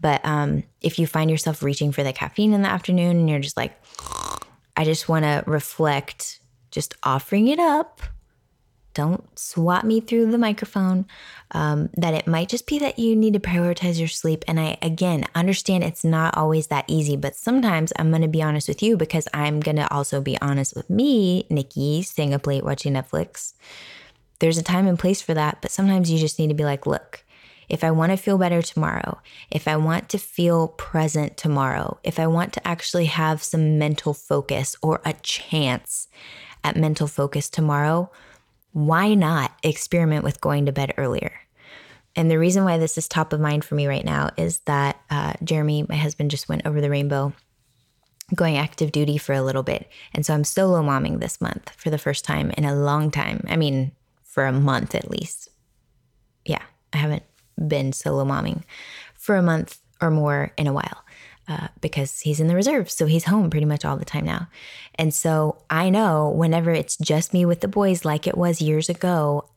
But 0.00 0.24
um, 0.24 0.64
if 0.80 0.98
you 0.98 1.06
find 1.06 1.30
yourself 1.30 1.62
reaching 1.62 1.92
for 1.92 2.02
the 2.02 2.12
caffeine 2.12 2.52
in 2.52 2.62
the 2.62 2.68
afternoon 2.68 3.18
and 3.18 3.30
you're 3.30 3.38
just 3.38 3.56
like, 3.56 3.78
I 4.76 4.84
just 4.84 5.08
want 5.08 5.24
to 5.24 5.44
reflect, 5.46 6.40
just 6.70 6.94
offering 7.02 7.48
it 7.48 7.58
up. 7.58 8.00
Don't 8.92 9.38
swat 9.38 9.84
me 9.84 10.00
through 10.00 10.30
the 10.30 10.38
microphone. 10.38 11.06
Um, 11.52 11.90
that 11.96 12.14
it 12.14 12.26
might 12.26 12.48
just 12.48 12.66
be 12.66 12.78
that 12.80 12.98
you 12.98 13.14
need 13.14 13.34
to 13.34 13.40
prioritize 13.40 13.98
your 13.98 14.08
sleep. 14.08 14.44
And 14.48 14.58
I, 14.58 14.78
again, 14.82 15.26
understand 15.34 15.84
it's 15.84 16.04
not 16.04 16.36
always 16.36 16.68
that 16.68 16.84
easy, 16.88 17.16
but 17.16 17.36
sometimes 17.36 17.92
I'm 17.96 18.10
going 18.10 18.22
to 18.22 18.28
be 18.28 18.42
honest 18.42 18.68
with 18.68 18.82
you 18.82 18.96
because 18.96 19.28
I'm 19.34 19.60
going 19.60 19.76
to 19.76 19.92
also 19.92 20.20
be 20.20 20.40
honest 20.40 20.74
with 20.74 20.88
me, 20.88 21.46
Nikki, 21.50 22.02
staying 22.02 22.34
up 22.34 22.46
late 22.46 22.64
watching 22.64 22.94
Netflix. 22.94 23.52
There's 24.38 24.58
a 24.58 24.62
time 24.62 24.86
and 24.86 24.98
place 24.98 25.20
for 25.20 25.34
that, 25.34 25.58
but 25.60 25.70
sometimes 25.70 26.10
you 26.10 26.18
just 26.18 26.38
need 26.38 26.48
to 26.48 26.54
be 26.54 26.64
like, 26.64 26.86
look, 26.86 27.24
if 27.70 27.84
I 27.84 27.90
want 27.90 28.10
to 28.10 28.16
feel 28.16 28.36
better 28.36 28.60
tomorrow, 28.62 29.20
if 29.50 29.68
I 29.68 29.76
want 29.76 30.08
to 30.10 30.18
feel 30.18 30.68
present 30.68 31.36
tomorrow, 31.36 31.98
if 32.02 32.18
I 32.18 32.26
want 32.26 32.52
to 32.54 32.68
actually 32.68 33.06
have 33.06 33.42
some 33.42 33.78
mental 33.78 34.12
focus 34.12 34.76
or 34.82 35.00
a 35.04 35.12
chance 35.14 36.08
at 36.64 36.76
mental 36.76 37.06
focus 37.06 37.48
tomorrow, 37.48 38.10
why 38.72 39.14
not 39.14 39.52
experiment 39.62 40.24
with 40.24 40.40
going 40.40 40.66
to 40.66 40.72
bed 40.72 40.94
earlier? 40.98 41.32
And 42.16 42.30
the 42.30 42.38
reason 42.38 42.64
why 42.64 42.78
this 42.78 42.98
is 42.98 43.06
top 43.06 43.32
of 43.32 43.40
mind 43.40 43.64
for 43.64 43.76
me 43.76 43.86
right 43.86 44.04
now 44.04 44.30
is 44.36 44.58
that 44.66 45.00
uh, 45.10 45.34
Jeremy, 45.44 45.86
my 45.88 45.96
husband, 45.96 46.30
just 46.30 46.48
went 46.48 46.66
over 46.66 46.80
the 46.80 46.90
rainbow 46.90 47.32
going 48.34 48.56
active 48.56 48.92
duty 48.92 49.18
for 49.18 49.32
a 49.32 49.42
little 49.42 49.62
bit. 49.62 49.88
And 50.14 50.24
so 50.24 50.34
I'm 50.34 50.44
solo 50.44 50.82
momming 50.82 51.20
this 51.20 51.40
month 51.40 51.70
for 51.76 51.90
the 51.90 51.98
first 51.98 52.24
time 52.24 52.50
in 52.56 52.64
a 52.64 52.74
long 52.74 53.10
time. 53.10 53.44
I 53.48 53.56
mean, 53.56 53.92
for 54.22 54.46
a 54.46 54.52
month 54.52 54.94
at 54.94 55.10
least. 55.10 55.48
Yeah, 56.44 56.62
I 56.92 56.98
haven't 56.98 57.24
been 57.66 57.92
solo 57.92 58.24
momming 58.24 58.62
for 59.14 59.36
a 59.36 59.42
month 59.42 59.78
or 60.00 60.10
more 60.10 60.52
in 60.56 60.66
a 60.66 60.72
while. 60.72 61.04
Uh, 61.48 61.66
because 61.80 62.20
he's 62.20 62.38
in 62.38 62.46
the 62.46 62.54
reserve. 62.54 62.88
So 62.88 63.06
he's 63.06 63.24
home 63.24 63.50
pretty 63.50 63.66
much 63.66 63.84
all 63.84 63.96
the 63.96 64.04
time 64.04 64.24
now. 64.24 64.46
And 64.94 65.12
so 65.12 65.60
I 65.68 65.90
know 65.90 66.28
whenever 66.28 66.70
it's 66.70 66.96
just 66.96 67.34
me 67.34 67.44
with 67.44 67.60
the 67.60 67.66
boys, 67.66 68.04
like 68.04 68.28
it 68.28 68.38
was 68.38 68.60
years 68.60 68.88
ago, 68.88 69.48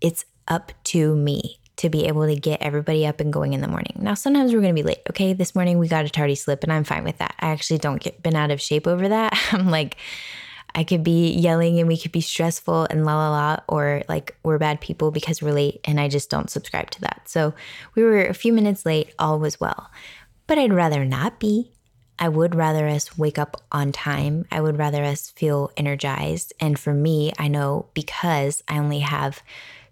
it's 0.00 0.24
up 0.46 0.70
to 0.84 1.16
me 1.16 1.58
to 1.80 1.88
be 1.88 2.06
able 2.06 2.26
to 2.26 2.36
get 2.36 2.62
everybody 2.62 3.04
up 3.04 3.18
and 3.18 3.32
going 3.32 3.52
in 3.52 3.62
the 3.62 3.66
morning. 3.66 3.96
Now, 3.98 4.14
sometimes 4.14 4.52
we're 4.52 4.60
going 4.60 4.76
to 4.76 4.80
be 4.80 4.86
late. 4.86 5.00
Okay. 5.08 5.32
This 5.32 5.54
morning 5.54 5.78
we 5.78 5.88
got 5.88 6.04
a 6.04 6.10
tardy 6.10 6.36
slip 6.36 6.62
and 6.62 6.72
I'm 6.72 6.84
fine 6.84 7.02
with 7.02 7.18
that. 7.18 7.34
I 7.40 7.48
actually 7.48 7.78
don't 7.78 8.00
get 8.00 8.22
been 8.22 8.36
out 8.36 8.50
of 8.50 8.60
shape 8.60 8.86
over 8.86 9.08
that. 9.08 9.32
I'm 9.52 9.70
like, 9.70 9.96
I 10.74 10.84
could 10.84 11.02
be 11.02 11.32
yelling 11.32 11.78
and 11.78 11.88
we 11.88 11.98
could 11.98 12.12
be 12.12 12.20
stressful 12.20 12.86
and 12.90 13.04
la 13.04 13.16
la 13.16 13.30
la, 13.30 13.56
or 13.68 14.02
like 14.08 14.36
we're 14.42 14.58
bad 14.58 14.80
people 14.80 15.10
because 15.10 15.42
we're 15.42 15.52
late 15.52 15.80
and 15.84 16.00
I 16.00 16.08
just 16.08 16.30
don't 16.30 16.50
subscribe 16.50 16.90
to 16.90 17.00
that. 17.02 17.22
So 17.26 17.54
we 17.94 18.02
were 18.02 18.24
a 18.24 18.34
few 18.34 18.52
minutes 18.52 18.86
late, 18.86 19.14
all 19.18 19.38
was 19.38 19.60
well. 19.60 19.90
But 20.46 20.58
I'd 20.58 20.72
rather 20.72 21.04
not 21.04 21.38
be. 21.38 21.72
I 22.18 22.28
would 22.28 22.54
rather 22.54 22.86
us 22.86 23.16
wake 23.16 23.38
up 23.38 23.62
on 23.72 23.92
time. 23.92 24.44
I 24.50 24.60
would 24.60 24.78
rather 24.78 25.02
us 25.02 25.30
feel 25.30 25.72
energized. 25.76 26.52
And 26.60 26.78
for 26.78 26.92
me, 26.92 27.32
I 27.38 27.48
know 27.48 27.86
because 27.94 28.62
I 28.68 28.78
only 28.78 28.98
have 29.00 29.42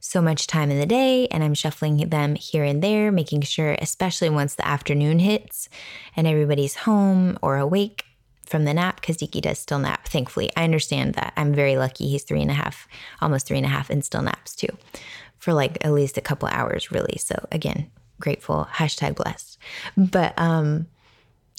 so 0.01 0.21
much 0.21 0.47
time 0.47 0.71
in 0.71 0.79
the 0.79 0.87
day 0.87 1.27
and 1.29 1.43
I'm 1.43 1.55
shuffling 1.55 1.97
them 2.09 2.35
here 2.35 2.65
and 2.65 2.83
there, 2.83 3.11
making 3.11 3.43
sure, 3.43 3.77
especially 3.81 4.31
once 4.31 4.55
the 4.55 4.67
afternoon 4.67 5.19
hits 5.19 5.69
and 6.17 6.27
everybody's 6.27 6.77
home 6.77 7.39
or 7.43 7.57
awake, 7.57 8.05
from 8.49 8.64
the 8.64 8.75
nap 8.75 9.00
because 9.00 9.17
Deaky 9.17 9.40
does 9.40 9.59
still 9.59 9.78
nap, 9.78 10.09
thankfully. 10.09 10.50
I 10.57 10.64
understand 10.64 11.14
that. 11.14 11.33
I'm 11.37 11.55
very 11.55 11.76
lucky. 11.76 12.09
He's 12.09 12.25
three 12.25 12.43
and 12.43 12.50
a 12.50 12.55
half, 12.55 12.88
almost 13.21 13.47
three 13.47 13.59
and 13.59 13.67
a 13.67 13.71
half, 13.71 13.90
and 13.90 14.05
still 14.05 14.23
naps 14.23 14.55
too 14.55 14.69
for 15.38 15.55
like 15.55 15.78
at 15.85 15.93
least 15.93 16.19
a 16.19 16.23
couple 16.23 16.49
hours, 16.49 16.90
really. 16.93 17.17
So 17.19 17.47
again, 17.50 17.90
grateful, 18.21 18.69
hashtag 18.73 19.17
blessed. 19.17 19.59
But, 19.97 20.38
um, 20.38 20.87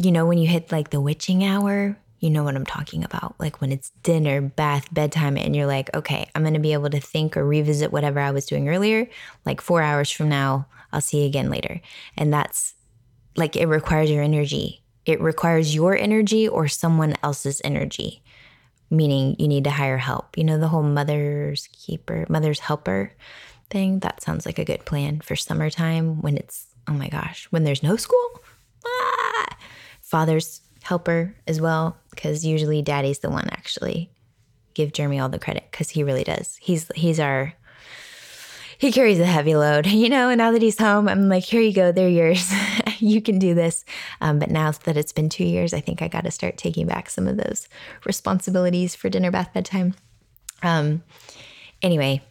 you 0.01 0.11
know, 0.11 0.25
when 0.25 0.37
you 0.37 0.47
hit 0.47 0.71
like 0.71 0.89
the 0.91 1.01
witching 1.01 1.43
hour, 1.43 1.97
you 2.19 2.29
know 2.29 2.43
what 2.43 2.55
I'm 2.55 2.65
talking 2.65 3.03
about. 3.03 3.35
Like 3.39 3.61
when 3.61 3.71
it's 3.71 3.91
dinner, 4.03 4.41
bath, 4.41 4.93
bedtime, 4.93 5.37
and 5.37 5.55
you're 5.55 5.65
like, 5.65 5.93
okay, 5.95 6.29
I'm 6.35 6.43
going 6.43 6.53
to 6.53 6.59
be 6.59 6.73
able 6.73 6.89
to 6.89 6.99
think 6.99 7.37
or 7.37 7.45
revisit 7.45 7.91
whatever 7.91 8.19
I 8.19 8.31
was 8.31 8.45
doing 8.45 8.67
earlier. 8.67 9.07
Like 9.45 9.61
four 9.61 9.81
hours 9.81 10.11
from 10.11 10.27
now, 10.27 10.67
I'll 10.91 11.01
see 11.01 11.21
you 11.21 11.25
again 11.25 11.49
later. 11.49 11.81
And 12.17 12.33
that's 12.33 12.73
like 13.37 13.55
it 13.55 13.67
requires 13.67 14.11
your 14.11 14.23
energy 14.23 14.78
it 15.05 15.21
requires 15.21 15.73
your 15.73 15.95
energy 15.95 16.47
or 16.47 16.67
someone 16.67 17.15
else's 17.23 17.61
energy, 17.63 18.21
meaning 18.89 19.35
you 19.39 19.47
need 19.47 19.63
to 19.63 19.71
hire 19.71 19.97
help. 19.97 20.37
You 20.37 20.43
know, 20.43 20.57
the 20.57 20.67
whole 20.67 20.83
mother's 20.83 21.67
keeper, 21.71 22.25
mother's 22.29 22.59
helper 22.59 23.13
thing? 23.69 23.99
That 23.99 24.21
sounds 24.21 24.45
like 24.45 24.59
a 24.59 24.65
good 24.65 24.85
plan 24.85 25.21
for 25.21 25.35
summertime 25.35 26.21
when 26.21 26.37
it's, 26.37 26.67
oh 26.87 26.93
my 26.93 27.07
gosh, 27.07 27.47
when 27.49 27.63
there's 27.63 27.83
no 27.83 27.95
school. 27.95 28.41
Ah! 28.85 29.57
Father's 30.01 30.61
helper 30.81 31.35
as 31.47 31.61
well, 31.61 31.97
because 32.09 32.45
usually 32.45 32.81
daddy's 32.81 33.19
the 33.19 33.29
one 33.29 33.47
actually 33.49 34.11
give 34.73 34.93
Jeremy 34.93 35.19
all 35.19 35.29
the 35.29 35.39
credit 35.39 35.67
because 35.69 35.89
he 35.89 36.03
really 36.03 36.23
does. 36.23 36.57
He's 36.61 36.89
he's 36.95 37.19
our 37.19 37.53
he 38.77 38.93
carries 38.93 39.19
a 39.19 39.25
heavy 39.25 39.55
load, 39.55 39.85
you 40.03 40.09
know. 40.09 40.29
And 40.29 40.37
now 40.37 40.51
that 40.51 40.61
he's 40.61 40.79
home, 40.79 41.07
I'm 41.07 41.29
like, 41.29 41.43
here 41.43 41.61
you 41.61 41.73
go, 41.73 41.91
they're 41.91 42.09
yours. 42.09 42.51
you 43.01 43.21
can 43.21 43.39
do 43.39 43.53
this. 43.53 43.85
Um, 44.21 44.39
but 44.39 44.49
now 44.49 44.71
that 44.71 44.97
it's 44.97 45.11
been 45.11 45.29
two 45.29 45.45
years, 45.45 45.73
I 45.73 45.79
think 45.79 46.01
I 46.01 46.07
got 46.07 46.23
to 46.25 46.31
start 46.31 46.57
taking 46.57 46.87
back 46.87 47.09
some 47.09 47.27
of 47.27 47.37
those 47.37 47.67
responsibilities 48.05 48.95
for 48.95 49.09
dinner, 49.09 49.31
bath, 49.31 49.53
bedtime. 49.53 49.95
Um, 50.61 51.03
anyway, 51.81 52.21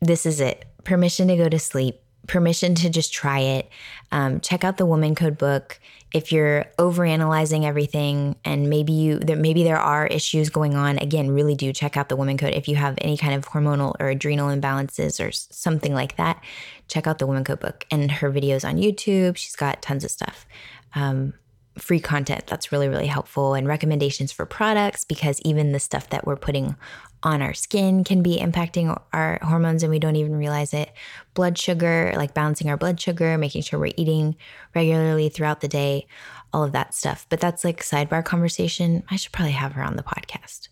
this 0.00 0.26
is 0.26 0.40
it. 0.40 0.64
Permission 0.84 1.28
to 1.28 1.36
go 1.36 1.48
to 1.48 1.58
sleep 1.58 2.00
permission 2.26 2.74
to 2.76 2.90
just 2.90 3.12
try 3.12 3.40
it. 3.40 3.68
Um, 4.12 4.40
check 4.40 4.64
out 4.64 4.76
the 4.76 4.86
Woman 4.86 5.14
Code 5.14 5.38
book. 5.38 5.80
If 6.12 6.30
you're 6.30 6.66
overanalyzing 6.78 7.64
everything 7.64 8.36
and 8.44 8.70
maybe 8.70 8.92
you 8.92 9.18
there 9.18 9.36
maybe 9.36 9.64
there 9.64 9.78
are 9.78 10.06
issues 10.06 10.48
going 10.48 10.74
on, 10.74 10.98
again, 10.98 11.30
really 11.30 11.54
do 11.54 11.72
check 11.72 11.96
out 11.96 12.08
the 12.08 12.16
Woman 12.16 12.38
Code. 12.38 12.54
If 12.54 12.68
you 12.68 12.76
have 12.76 12.96
any 13.00 13.16
kind 13.16 13.34
of 13.34 13.48
hormonal 13.48 13.94
or 13.98 14.08
adrenal 14.08 14.48
imbalances 14.48 15.24
or 15.24 15.32
something 15.32 15.92
like 15.92 16.16
that, 16.16 16.42
check 16.86 17.06
out 17.06 17.18
the 17.18 17.26
Woman 17.26 17.44
Code 17.44 17.60
book 17.60 17.84
and 17.90 18.10
her 18.10 18.30
videos 18.30 18.66
on 18.68 18.76
YouTube. 18.76 19.36
She's 19.36 19.56
got 19.56 19.82
tons 19.82 20.04
of 20.04 20.10
stuff. 20.10 20.46
Um, 20.94 21.34
free 21.78 21.98
content 21.98 22.46
that's 22.46 22.70
really 22.70 22.88
really 22.88 23.08
helpful 23.08 23.54
and 23.54 23.66
recommendations 23.66 24.30
for 24.30 24.46
products 24.46 25.04
because 25.04 25.40
even 25.44 25.72
the 25.72 25.80
stuff 25.80 26.08
that 26.10 26.24
we're 26.24 26.36
putting 26.36 26.76
on 27.24 27.42
our 27.42 27.54
skin 27.54 28.04
can 28.04 28.22
be 28.22 28.38
impacting 28.38 28.96
our 29.12 29.38
hormones 29.42 29.82
and 29.82 29.90
we 29.90 29.98
don't 29.98 30.16
even 30.16 30.36
realize 30.36 30.74
it. 30.74 30.92
Blood 31.32 31.58
sugar, 31.58 32.12
like 32.16 32.34
balancing 32.34 32.68
our 32.68 32.76
blood 32.76 33.00
sugar, 33.00 33.36
making 33.38 33.62
sure 33.62 33.80
we're 33.80 33.94
eating 33.96 34.36
regularly 34.74 35.30
throughout 35.30 35.60
the 35.60 35.68
day, 35.68 36.06
all 36.52 36.62
of 36.62 36.72
that 36.72 36.94
stuff. 36.94 37.26
But 37.30 37.40
that's 37.40 37.64
like 37.64 37.82
sidebar 37.82 38.24
conversation. 38.24 39.02
I 39.10 39.16
should 39.16 39.32
probably 39.32 39.52
have 39.52 39.72
her 39.72 39.82
on 39.82 39.96
the 39.96 40.02
podcast. 40.02 40.68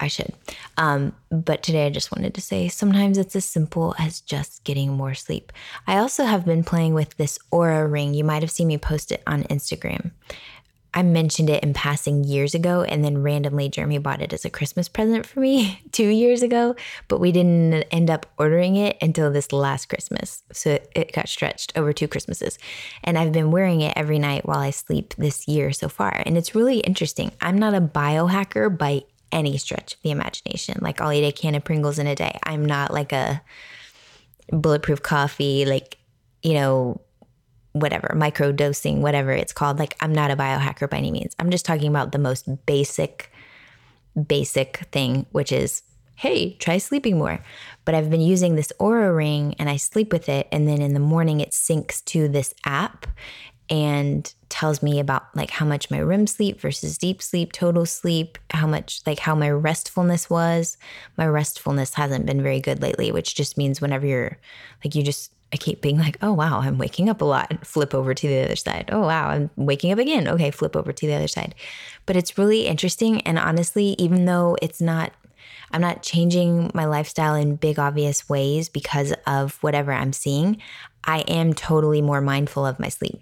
I 0.00 0.08
should. 0.08 0.32
Um, 0.78 1.12
but 1.30 1.62
today 1.62 1.86
I 1.86 1.90
just 1.90 2.10
wanted 2.10 2.34
to 2.34 2.40
say 2.40 2.68
sometimes 2.68 3.18
it's 3.18 3.36
as 3.36 3.44
simple 3.44 3.94
as 3.98 4.22
just 4.22 4.64
getting 4.64 4.92
more 4.92 5.12
sleep. 5.12 5.52
I 5.86 5.98
also 5.98 6.24
have 6.24 6.46
been 6.46 6.64
playing 6.64 6.94
with 6.94 7.16
this 7.18 7.38
Oura 7.52 7.90
ring. 7.90 8.14
You 8.14 8.24
might 8.24 8.42
have 8.42 8.50
seen 8.50 8.68
me 8.68 8.78
post 8.78 9.12
it 9.12 9.22
on 9.26 9.42
Instagram. 9.44 10.12
I 10.92 11.02
mentioned 11.02 11.50
it 11.50 11.62
in 11.62 11.72
passing 11.72 12.24
years 12.24 12.54
ago, 12.54 12.82
and 12.82 13.04
then 13.04 13.22
randomly 13.22 13.68
Jeremy 13.68 13.98
bought 13.98 14.22
it 14.22 14.32
as 14.32 14.44
a 14.44 14.50
Christmas 14.50 14.88
present 14.88 15.24
for 15.24 15.40
me 15.40 15.82
two 15.92 16.08
years 16.08 16.42
ago, 16.42 16.74
but 17.08 17.20
we 17.20 17.32
didn't 17.32 17.84
end 17.90 18.10
up 18.10 18.26
ordering 18.38 18.76
it 18.76 18.96
until 19.00 19.30
this 19.30 19.52
last 19.52 19.88
Christmas. 19.88 20.42
So 20.52 20.78
it 20.94 21.12
got 21.12 21.28
stretched 21.28 21.72
over 21.76 21.92
two 21.92 22.08
Christmases. 22.08 22.58
And 23.04 23.16
I've 23.16 23.32
been 23.32 23.50
wearing 23.50 23.82
it 23.82 23.92
every 23.96 24.18
night 24.18 24.46
while 24.46 24.58
I 24.58 24.70
sleep 24.70 25.14
this 25.16 25.46
year 25.46 25.72
so 25.72 25.88
far. 25.88 26.22
And 26.26 26.36
it's 26.36 26.54
really 26.54 26.78
interesting. 26.80 27.32
I'm 27.40 27.58
not 27.58 27.74
a 27.74 27.80
biohacker 27.80 28.76
by 28.76 29.04
any 29.32 29.56
stretch 29.58 29.94
of 29.94 30.02
the 30.02 30.10
imagination. 30.10 30.78
Like 30.80 31.00
I'll 31.00 31.12
eat 31.12 31.26
a 31.26 31.32
can 31.32 31.54
of 31.54 31.64
Pringles 31.64 31.98
in 31.98 32.06
a 32.06 32.14
day. 32.16 32.38
I'm 32.42 32.64
not 32.64 32.92
like 32.92 33.12
a 33.12 33.42
bulletproof 34.52 35.02
coffee, 35.02 35.64
like, 35.64 35.98
you 36.42 36.54
know, 36.54 37.00
whatever, 37.72 38.14
micro 38.16 38.52
dosing, 38.52 39.02
whatever 39.02 39.30
it's 39.30 39.52
called. 39.52 39.78
Like, 39.78 39.96
I'm 40.00 40.12
not 40.12 40.30
a 40.30 40.36
biohacker 40.36 40.88
by 40.90 40.98
any 40.98 41.10
means. 41.10 41.34
I'm 41.38 41.50
just 41.50 41.64
talking 41.64 41.88
about 41.88 42.12
the 42.12 42.18
most 42.18 42.66
basic, 42.66 43.30
basic 44.26 44.78
thing, 44.92 45.26
which 45.32 45.52
is, 45.52 45.82
hey, 46.16 46.54
try 46.54 46.78
sleeping 46.78 47.18
more. 47.18 47.40
But 47.84 47.94
I've 47.94 48.10
been 48.10 48.20
using 48.20 48.54
this 48.56 48.72
Oura 48.80 49.16
ring 49.16 49.54
and 49.58 49.70
I 49.70 49.76
sleep 49.76 50.12
with 50.12 50.28
it. 50.28 50.48
And 50.52 50.68
then 50.68 50.82
in 50.82 50.94
the 50.94 51.00
morning, 51.00 51.40
it 51.40 51.50
syncs 51.50 52.04
to 52.06 52.28
this 52.28 52.52
app 52.64 53.06
and 53.70 54.34
tells 54.48 54.82
me 54.82 54.98
about 54.98 55.34
like 55.36 55.50
how 55.50 55.64
much 55.64 55.92
my 55.92 56.00
REM 56.00 56.26
sleep 56.26 56.60
versus 56.60 56.98
deep 56.98 57.22
sleep, 57.22 57.52
total 57.52 57.86
sleep, 57.86 58.36
how 58.50 58.66
much 58.66 59.00
like 59.06 59.20
how 59.20 59.34
my 59.34 59.48
restfulness 59.48 60.28
was. 60.28 60.76
My 61.16 61.24
restfulness 61.24 61.94
hasn't 61.94 62.26
been 62.26 62.42
very 62.42 62.60
good 62.60 62.82
lately, 62.82 63.12
which 63.12 63.36
just 63.36 63.56
means 63.56 63.80
whenever 63.80 64.06
you're 64.06 64.38
like 64.84 64.96
you 64.96 65.04
just 65.04 65.32
I 65.52 65.56
keep 65.56 65.80
being 65.80 65.98
like, 65.98 66.16
oh, 66.22 66.32
wow, 66.32 66.60
I'm 66.60 66.78
waking 66.78 67.08
up 67.08 67.20
a 67.20 67.24
lot. 67.24 67.66
Flip 67.66 67.94
over 67.94 68.14
to 68.14 68.28
the 68.28 68.44
other 68.44 68.56
side. 68.56 68.88
Oh, 68.92 69.00
wow, 69.00 69.28
I'm 69.28 69.50
waking 69.56 69.92
up 69.92 69.98
again. 69.98 70.28
Okay, 70.28 70.50
flip 70.50 70.76
over 70.76 70.92
to 70.92 71.06
the 71.06 71.14
other 71.14 71.28
side. 71.28 71.54
But 72.06 72.16
it's 72.16 72.38
really 72.38 72.66
interesting. 72.66 73.20
And 73.22 73.38
honestly, 73.38 73.96
even 73.98 74.26
though 74.26 74.56
it's 74.62 74.80
not, 74.80 75.12
I'm 75.72 75.80
not 75.80 76.02
changing 76.02 76.70
my 76.72 76.84
lifestyle 76.84 77.34
in 77.34 77.56
big, 77.56 77.78
obvious 77.78 78.28
ways 78.28 78.68
because 78.68 79.12
of 79.26 79.60
whatever 79.60 79.92
I'm 79.92 80.12
seeing, 80.12 80.58
I 81.04 81.20
am 81.20 81.52
totally 81.52 82.02
more 82.02 82.20
mindful 82.20 82.64
of 82.64 82.78
my 82.78 82.88
sleep. 82.88 83.20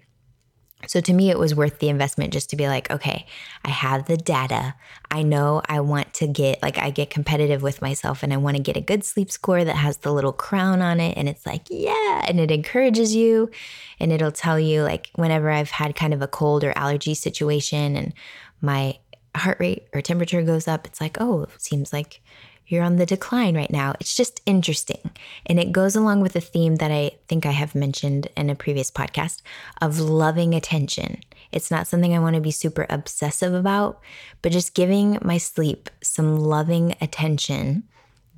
So 0.87 1.01
to 1.01 1.13
me, 1.13 1.31
it 1.31 1.39
was 1.39 1.55
worth 1.55 1.81
the 1.81 1.89
investment 1.89 2.33
just 2.33 2.51
to 2.51 2.57
be 2.57 2.69
like, 2.69 2.91
okay, 2.91 3.27
I 3.65 3.71
have 3.71 4.07
the 4.07 4.17
data. 4.17 4.75
I 5.11 5.23
know 5.23 5.61
I 5.69 5.81
want 5.81 6.15
to 6.15 6.27
get, 6.27 6.63
like, 6.63 6.79
I 6.79 6.91
get 6.91 7.11
competitive 7.11 7.63
with 7.63 7.83
myself 7.83 8.23
and 8.23 8.33
I 8.33 8.37
want 8.37 8.57
to 8.57 8.63
get 8.63 8.77
a 8.77 8.81
good 8.81 9.05
sleep 9.05 9.31
score 9.31 9.65
that 9.65 9.77
has 9.77 9.99
the 9.99 10.13
little 10.13 10.33
crown 10.33 10.81
on 10.81 11.01
it. 11.01 11.17
And 11.17 11.29
it's 11.29 11.45
like, 11.45 11.63
yeah. 11.69 12.25
And 12.29 12.39
it 12.39 12.51
encourages 12.51 13.15
you. 13.15 13.51
And 13.99 14.13
it'll 14.13 14.33
tell 14.33 14.59
you, 14.59 14.83
like, 14.83 15.11
whenever 15.17 15.51
I've 15.51 15.71
had 15.71 15.97
kind 15.97 16.15
of 16.15 16.23
a 16.23 16.29
cold 16.29 16.63
or 16.63 16.73
allergy 16.77 17.15
situation 17.15 17.97
and 17.97 18.15
my 18.61 18.99
heart 19.37 19.59
rate 19.61 19.89
or 19.93 20.01
temperature 20.01 20.43
goes 20.43 20.69
up, 20.69 20.87
it's 20.87 21.01
like, 21.01 21.17
oh, 21.21 21.43
it 21.43 21.61
seems 21.61 21.93
like 21.93 22.23
you're 22.69 22.85
on 22.85 22.97
the 22.97 23.07
decline 23.07 23.57
right 23.57 23.71
now. 23.71 23.95
It's 24.01 24.15
just 24.15 24.41
interesting. 24.47 25.11
And 25.47 25.59
it 25.59 25.73
goes 25.73 25.97
along 25.97 26.21
with 26.21 26.37
a 26.37 26.39
the 26.39 26.47
theme 26.47 26.77
that 26.77 26.93
I 26.93 27.11
think 27.27 27.47
I 27.47 27.51
have 27.51 27.75
mentioned 27.75 28.29
in 28.37 28.49
a 28.49 28.55
previous 28.55 28.93
podcast 28.93 29.43
of 29.83 29.99
loving 29.99 30.55
attention. 30.55 31.21
It's 31.51 31.69
not 31.69 31.89
something 31.89 32.15
I 32.15 32.21
want 32.21 32.37
to 32.37 32.41
be 32.41 32.53
super 32.53 32.87
obsessive 32.89 33.55
about, 33.55 34.01
but 34.41 34.53
just 34.53 34.73
giving 34.73 35.19
my 35.21 35.37
sleep 35.37 35.91
some 36.01 36.37
loving 36.37 36.95
attention 37.01 37.83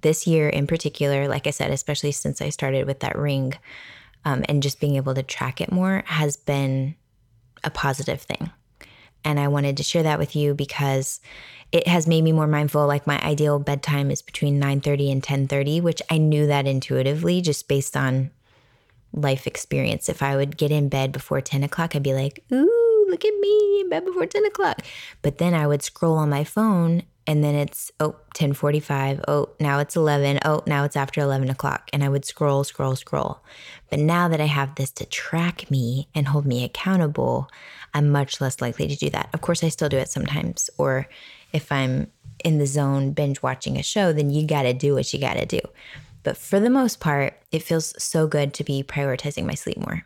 this 0.00 0.26
year 0.26 0.49
in 0.49 0.66
particular, 0.66 1.28
like 1.28 1.46
I 1.46 1.50
said, 1.50 1.70
especially 1.70 2.12
since 2.12 2.40
I 2.40 2.49
started 2.49 2.87
with 2.87 3.00
that 3.00 3.18
ring 3.18 3.52
um, 4.25 4.44
and 4.49 4.62
just 4.62 4.80
being 4.80 4.96
able 4.96 5.14
to 5.14 5.22
track 5.22 5.60
it 5.60 5.70
more 5.70 6.02
has 6.06 6.38
been 6.38 6.94
a 7.62 7.68
positive 7.68 8.22
thing. 8.22 8.50
And 9.25 9.39
I 9.39 9.49
wanted 9.49 9.77
to 9.77 9.83
share 9.83 10.03
that 10.03 10.19
with 10.19 10.35
you 10.35 10.54
because 10.54 11.21
it 11.73 11.87
has 11.87 12.06
made 12.06 12.23
me 12.23 12.33
more 12.33 12.47
mindful 12.47 12.87
like 12.87 13.06
my 13.06 13.19
ideal 13.21 13.59
bedtime 13.59 14.11
is 14.11 14.23
between 14.23 14.61
9.30 14.61 15.13
and 15.13 15.23
10.30 15.23 15.83
which 15.83 16.02
i 16.11 16.19
knew 16.19 16.47
that 16.47 16.67
intuitively 16.67 17.41
just 17.41 17.69
based 17.69 17.97
on 17.97 18.30
life 19.13 19.47
experience. 19.47 20.09
If 20.09 20.23
i 20.23 20.37
would 20.37 20.56
get 20.56 20.71
in 20.71 20.89
bed 20.89 21.13
before 21.13 21.41
10 21.41 21.63
o'clock 21.63 21.95
i'd 21.95 22.02
be 22.02 22.15
like 22.15 22.45
ooh 22.52 23.06
look 23.09 23.25
at 23.25 23.35
me 23.41 23.80
in 23.80 23.89
bed 23.89 24.04
before 24.04 24.26
10 24.26 24.45
o'clock. 24.45 24.83
But 25.23 25.39
then 25.39 25.54
i 25.54 25.67
would 25.67 25.83
scroll 25.83 26.17
on 26.17 26.30
my 26.30 26.45
phone 26.45 27.02
and 27.26 27.45
then 27.45 27.54
it's 27.54 27.93
oh 28.00 28.17
10.45 28.35 29.25
oh 29.28 29.50
now 29.61 29.78
it's 29.78 29.95
11 29.95 30.41
oh 30.45 30.63
now 30.67 30.85
it's 30.85 30.97
after 30.97 31.21
11 31.21 31.50
o'clock. 31.50 31.91
And 31.93 32.04
i 32.04 32.09
would 32.09 32.25
scroll 32.25 32.65
scroll 32.65 32.97
scroll. 32.97 33.41
But 33.91 33.99
now 33.99 34.28
that 34.28 34.41
i 34.41 34.47
have 34.47 34.76
this 34.76 34.91
to 34.93 35.06
track 35.06 35.71
me 35.71 36.09
and 36.15 36.28
hold 36.28 36.47
me 36.47 36.65
accountable 36.65 37.49
i'm 37.95 38.09
much 38.09 38.41
less 38.41 38.61
likely 38.61 38.87
to 38.87 38.97
do 38.97 39.11
that 39.11 39.29
of 39.33 39.41
course 39.41 39.63
i 39.63 39.69
still 39.69 39.89
do 39.89 39.99
it 39.99 40.09
sometimes 40.09 40.71
or 40.79 41.09
if 41.53 41.71
I'm 41.73 42.11
in 42.45 42.59
the 42.59 42.67
zone 42.67 43.13
binge 43.13 43.43
watching 43.43 43.76
a 43.76 43.83
show, 43.83 44.13
then 44.13 44.31
you 44.31 44.47
got 44.47 44.63
to 44.63 44.73
do 44.73 44.95
what 44.95 45.13
you 45.13 45.21
got 45.21 45.35
to 45.35 45.47
do. 45.47 45.61
But 46.23 46.37
for 46.37 46.61
the 46.61 46.71
most 46.71 47.00
part, 47.00 47.41
it 47.50 47.63
feels 47.63 47.95
so 48.03 48.26
good 48.26 48.55
to 48.55 48.65
be 48.65 48.83
prioritizing 48.83 49.47
my 49.47 49.55
sleep 49.55 49.79
more. 49.79 50.05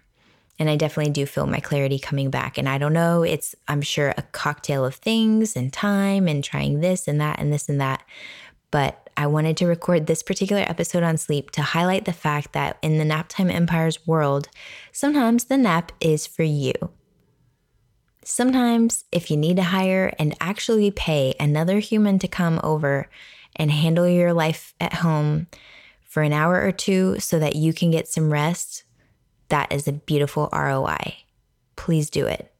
And 0.58 0.70
I 0.70 0.76
definitely 0.76 1.12
do 1.12 1.26
feel 1.26 1.46
my 1.46 1.58
clarity 1.58 1.98
coming 1.98 2.30
back. 2.30 2.58
And 2.58 2.68
I 2.68 2.78
don't 2.78 2.92
know, 2.92 3.24
it's, 3.24 3.56
I'm 3.66 3.82
sure, 3.82 4.14
a 4.16 4.22
cocktail 4.22 4.84
of 4.84 4.94
things 4.94 5.56
and 5.56 5.72
time 5.72 6.28
and 6.28 6.44
trying 6.44 6.80
this 6.80 7.08
and 7.08 7.20
that 7.20 7.40
and 7.40 7.52
this 7.52 7.68
and 7.68 7.80
that. 7.80 8.04
But 8.70 9.10
I 9.16 9.26
wanted 9.26 9.56
to 9.58 9.66
record 9.66 10.06
this 10.06 10.22
particular 10.22 10.62
episode 10.62 11.02
on 11.02 11.16
sleep 11.16 11.50
to 11.52 11.62
highlight 11.62 12.04
the 12.04 12.12
fact 12.12 12.52
that 12.52 12.78
in 12.82 12.98
the 12.98 13.04
Naptime 13.04 13.52
Empire's 13.52 14.06
world, 14.06 14.48
sometimes 14.92 15.44
the 15.44 15.56
nap 15.56 15.90
is 16.00 16.26
for 16.26 16.44
you. 16.44 16.72
Sometimes, 18.24 19.04
if 19.12 19.30
you 19.30 19.36
need 19.36 19.56
to 19.56 19.62
hire 19.62 20.14
and 20.18 20.34
actually 20.40 20.90
pay 20.90 21.34
another 21.38 21.78
human 21.78 22.18
to 22.20 22.28
come 22.28 22.58
over 22.64 23.08
and 23.54 23.70
handle 23.70 24.08
your 24.08 24.32
life 24.32 24.74
at 24.80 24.94
home 24.94 25.46
for 26.02 26.22
an 26.22 26.32
hour 26.32 26.60
or 26.62 26.72
two 26.72 27.18
so 27.20 27.38
that 27.38 27.56
you 27.56 27.72
can 27.72 27.90
get 27.90 28.08
some 28.08 28.32
rest, 28.32 28.84
that 29.48 29.72
is 29.72 29.86
a 29.86 29.92
beautiful 29.92 30.48
ROI. 30.52 31.16
Please 31.76 32.08
do 32.08 32.26
it. 32.26 32.50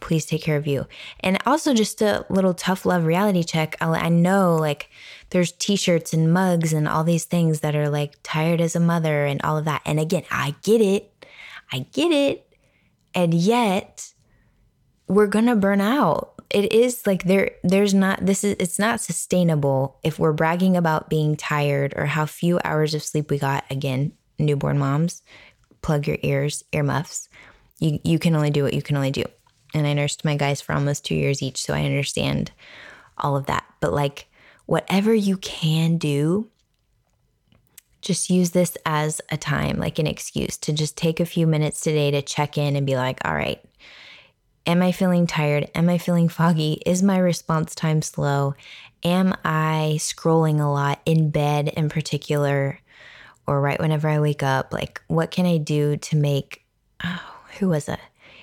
Please 0.00 0.26
take 0.26 0.42
care 0.42 0.56
of 0.56 0.66
you. 0.66 0.86
And 1.20 1.38
also, 1.46 1.72
just 1.72 2.02
a 2.02 2.26
little 2.28 2.54
tough 2.54 2.84
love 2.84 3.06
reality 3.06 3.44
check. 3.44 3.76
I 3.80 4.08
know, 4.08 4.56
like, 4.56 4.90
there's 5.30 5.52
t 5.52 5.76
shirts 5.76 6.12
and 6.12 6.32
mugs 6.32 6.72
and 6.72 6.88
all 6.88 7.04
these 7.04 7.24
things 7.24 7.60
that 7.60 7.76
are 7.76 7.88
like 7.88 8.16
tired 8.24 8.60
as 8.60 8.74
a 8.74 8.80
mother 8.80 9.24
and 9.24 9.40
all 9.42 9.56
of 9.56 9.66
that. 9.66 9.82
And 9.84 10.00
again, 10.00 10.24
I 10.30 10.56
get 10.62 10.80
it. 10.80 11.26
I 11.70 11.86
get 11.92 12.10
it. 12.10 12.52
And 13.14 13.32
yet, 13.32 14.12
we're 15.12 15.28
to 15.46 15.56
burn 15.56 15.80
out. 15.80 16.34
It 16.50 16.72
is 16.72 17.06
like 17.06 17.24
there 17.24 17.52
there's 17.62 17.94
not 17.94 18.24
this 18.24 18.44
is 18.44 18.56
it's 18.58 18.78
not 18.78 19.00
sustainable 19.00 19.98
if 20.02 20.18
we're 20.18 20.32
bragging 20.32 20.76
about 20.76 21.08
being 21.08 21.36
tired 21.36 21.94
or 21.96 22.06
how 22.06 22.26
few 22.26 22.60
hours 22.64 22.94
of 22.94 23.02
sleep 23.02 23.30
we 23.30 23.38
got. 23.38 23.64
Again 23.70 24.12
newborn 24.38 24.78
moms 24.78 25.22
plug 25.82 26.06
your 26.06 26.18
ears 26.22 26.64
earmuffs. 26.72 27.28
You 27.78 28.00
you 28.04 28.18
can 28.18 28.34
only 28.34 28.50
do 28.50 28.62
what 28.64 28.74
you 28.74 28.82
can 28.82 28.96
only 28.96 29.10
do. 29.10 29.24
And 29.74 29.86
I 29.86 29.94
nursed 29.94 30.24
my 30.24 30.36
guys 30.36 30.60
for 30.60 30.74
almost 30.74 31.06
2 31.06 31.14
years 31.14 31.42
each 31.42 31.62
so 31.62 31.72
I 31.72 31.84
understand 31.84 32.52
all 33.16 33.36
of 33.36 33.46
that. 33.46 33.64
But 33.80 33.92
like 33.92 34.26
whatever 34.66 35.14
you 35.14 35.38
can 35.38 35.96
do 35.96 36.48
just 38.02 38.30
use 38.30 38.50
this 38.50 38.76
as 38.84 39.20
a 39.30 39.36
time 39.36 39.78
like 39.78 39.98
an 39.98 40.06
excuse 40.06 40.56
to 40.58 40.72
just 40.72 40.96
take 40.96 41.20
a 41.20 41.24
few 41.24 41.46
minutes 41.46 41.80
today 41.80 42.10
to 42.10 42.20
check 42.20 42.58
in 42.58 42.74
and 42.74 42.84
be 42.84 42.96
like 42.96 43.20
all 43.24 43.34
right 43.34 43.64
Am 44.64 44.80
I 44.80 44.92
feeling 44.92 45.26
tired? 45.26 45.68
Am 45.74 45.88
I 45.88 45.98
feeling 45.98 46.28
foggy? 46.28 46.80
Is 46.86 47.02
my 47.02 47.18
response 47.18 47.74
time 47.74 48.00
slow? 48.00 48.54
Am 49.02 49.34
I 49.44 49.96
scrolling 49.98 50.60
a 50.60 50.70
lot 50.70 51.00
in 51.04 51.30
bed 51.30 51.68
in 51.68 51.88
particular 51.88 52.78
or 53.46 53.60
right 53.60 53.80
whenever 53.80 54.08
I 54.08 54.20
wake 54.20 54.44
up? 54.44 54.72
Like, 54.72 55.02
what 55.08 55.32
can 55.32 55.46
I 55.46 55.56
do 55.56 55.96
to 55.96 56.16
make, 56.16 56.64
oh, 57.04 57.40
who 57.58 57.68
was 57.68 57.88
it? 57.88 57.98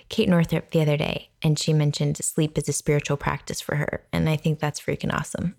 Kate 0.10 0.28
Northrup 0.28 0.72
the 0.72 0.82
other 0.82 0.98
day, 0.98 1.30
and 1.42 1.58
she 1.58 1.72
mentioned 1.72 2.18
sleep 2.18 2.58
is 2.58 2.68
a 2.68 2.74
spiritual 2.74 3.16
practice 3.16 3.62
for 3.62 3.76
her. 3.76 4.04
And 4.12 4.28
I 4.28 4.36
think 4.36 4.60
that's 4.60 4.82
freaking 4.82 5.14
awesome. 5.14 5.56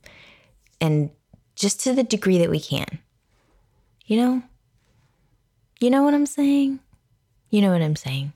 And 0.80 1.10
just 1.54 1.80
to 1.84 1.94
the 1.94 2.02
degree 2.02 2.36
that 2.38 2.50
we 2.50 2.60
can, 2.60 2.98
you 4.04 4.16
know? 4.16 4.42
You 5.80 5.88
know 5.88 6.02
what 6.02 6.14
I'm 6.14 6.26
saying? 6.26 6.80
You 7.48 7.62
know 7.62 7.70
what 7.70 7.80
I'm 7.80 7.96
saying 7.96 8.34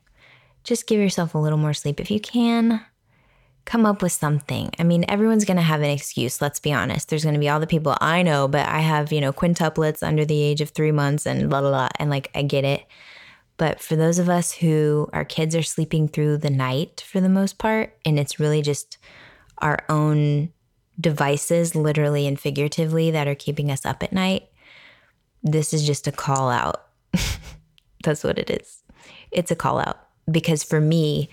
just 0.65 0.87
give 0.87 0.99
yourself 0.99 1.35
a 1.35 1.39
little 1.39 1.59
more 1.59 1.75
sleep 1.75 2.01
if 2.01 2.11
you 2.11 2.19
can. 2.19 2.85
Come 3.67 3.87
up 3.87 4.03
with 4.03 4.13
something. 4.13 4.71
I 4.79 4.83
mean, 4.83 5.05
everyone's 5.09 5.45
going 5.45 5.57
to 5.57 5.63
have 5.63 5.81
an 5.81 5.89
excuse, 5.89 6.43
let's 6.43 6.61
be 6.61 6.73
honest. 6.73 7.09
There's 7.09 7.23
going 7.23 7.35
to 7.35 7.41
be 7.41 7.49
all 7.49 7.61
the 7.61 7.67
people 7.67 7.97
I 8.01 8.23
know, 8.23 8.49
but 8.49 8.67
I 8.67 8.81
have, 8.81 9.13
you 9.13 9.21
know, 9.21 9.33
quintuplets 9.33 10.03
under 10.03 10.25
the 10.25 10.43
age 10.43 10.61
of 10.61 10.71
three 10.71 10.93
months 10.93 11.25
and 11.25 11.49
blah, 11.49 11.61
blah, 11.61 11.71
blah. 11.71 11.89
And 11.99 12.11
like, 12.11 12.31
I 12.35 12.43
get 12.43 12.65
it. 12.65 12.85
But 13.57 13.81
for 13.81 13.97
those 13.97 14.19
of 14.19 14.29
us 14.29 14.53
who 14.53 15.09
our 15.13 15.25
kids 15.25 15.55
are 15.55 15.63
sleeping 15.63 16.09
through 16.09 16.39
the 16.39 16.51
night 16.51 17.05
for 17.07 17.21
the 17.21 17.29
most 17.29 17.57
part, 17.57 17.97
and 18.05 18.19
it's 18.19 18.41
really 18.41 18.61
just 18.61 18.99
our 19.59 19.79
own 19.89 20.53
devices, 21.01 21.75
literally 21.75 22.27
and 22.27 22.39
figuratively, 22.39 23.11
that 23.13 23.29
are 23.29 23.35
keeping 23.35 23.71
us 23.71 23.87
up 23.87 24.03
at 24.03 24.13
night, 24.13 24.49
this 25.43 25.73
is 25.73 25.87
just 25.87 26.07
a 26.07 26.13
call 26.13 26.51
out. 26.51 26.87
That's 28.05 28.25
what 28.25 28.39
it 28.39 28.51
is. 28.51 28.83
It's 29.31 29.51
a 29.51 29.57
call 29.57 29.79
out 29.79 30.04
because 30.31 30.63
for 30.63 30.81
me, 30.81 31.29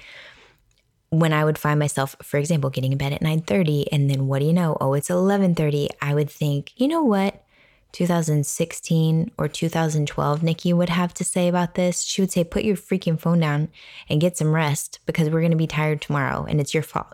when 1.10 1.34
I 1.34 1.44
would 1.44 1.58
find 1.58 1.80
myself, 1.80 2.16
for 2.24 2.38
example, 2.38 2.70
getting 2.70 2.92
in 2.92 2.98
bed 2.98 3.14
at 3.14 3.22
9:30 3.22 3.88
and 3.92 4.10
then 4.10 4.28
what 4.28 4.40
do 4.40 4.46
you 4.46 4.54
know? 4.54 4.78
Oh, 4.80 4.94
it's 4.94 5.10
11:30. 5.10 5.90
I 6.02 6.14
would 6.14 6.30
think, 6.30 6.72
"You 6.76 6.88
know 6.88 7.04
what? 7.04 7.44
2016 7.92 9.32
or 9.38 9.50
2012 9.50 10.44
Nikki 10.44 10.72
would 10.72 10.90
have 10.90 11.14
to 11.14 11.26
say 11.26 11.50
about 11.50 11.76
this. 11.76 12.04
She 12.04 12.22
would 12.22 12.32
say, 12.32 12.44
"Put 12.44 12.64
your 12.64 12.78
freaking 12.78 13.20
phone 13.20 13.40
down 13.40 13.70
and 14.10 14.22
get 14.22 14.38
some 14.38 14.54
rest 14.54 15.00
because 15.06 15.30
we're 15.30 15.42
going 15.42 15.52
to 15.52 15.58
be 15.58 15.68
tired 15.68 16.02
tomorrow 16.02 16.46
and 16.48 16.62
it's 16.62 16.74
your 16.74 16.84
fault." 16.84 17.14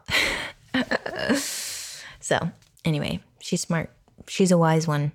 so, 2.20 2.52
anyway, 2.86 3.20
she's 3.40 3.62
smart. 3.62 3.90
She's 4.28 4.52
a 4.52 4.58
wise 4.58 4.88
one. 4.88 5.13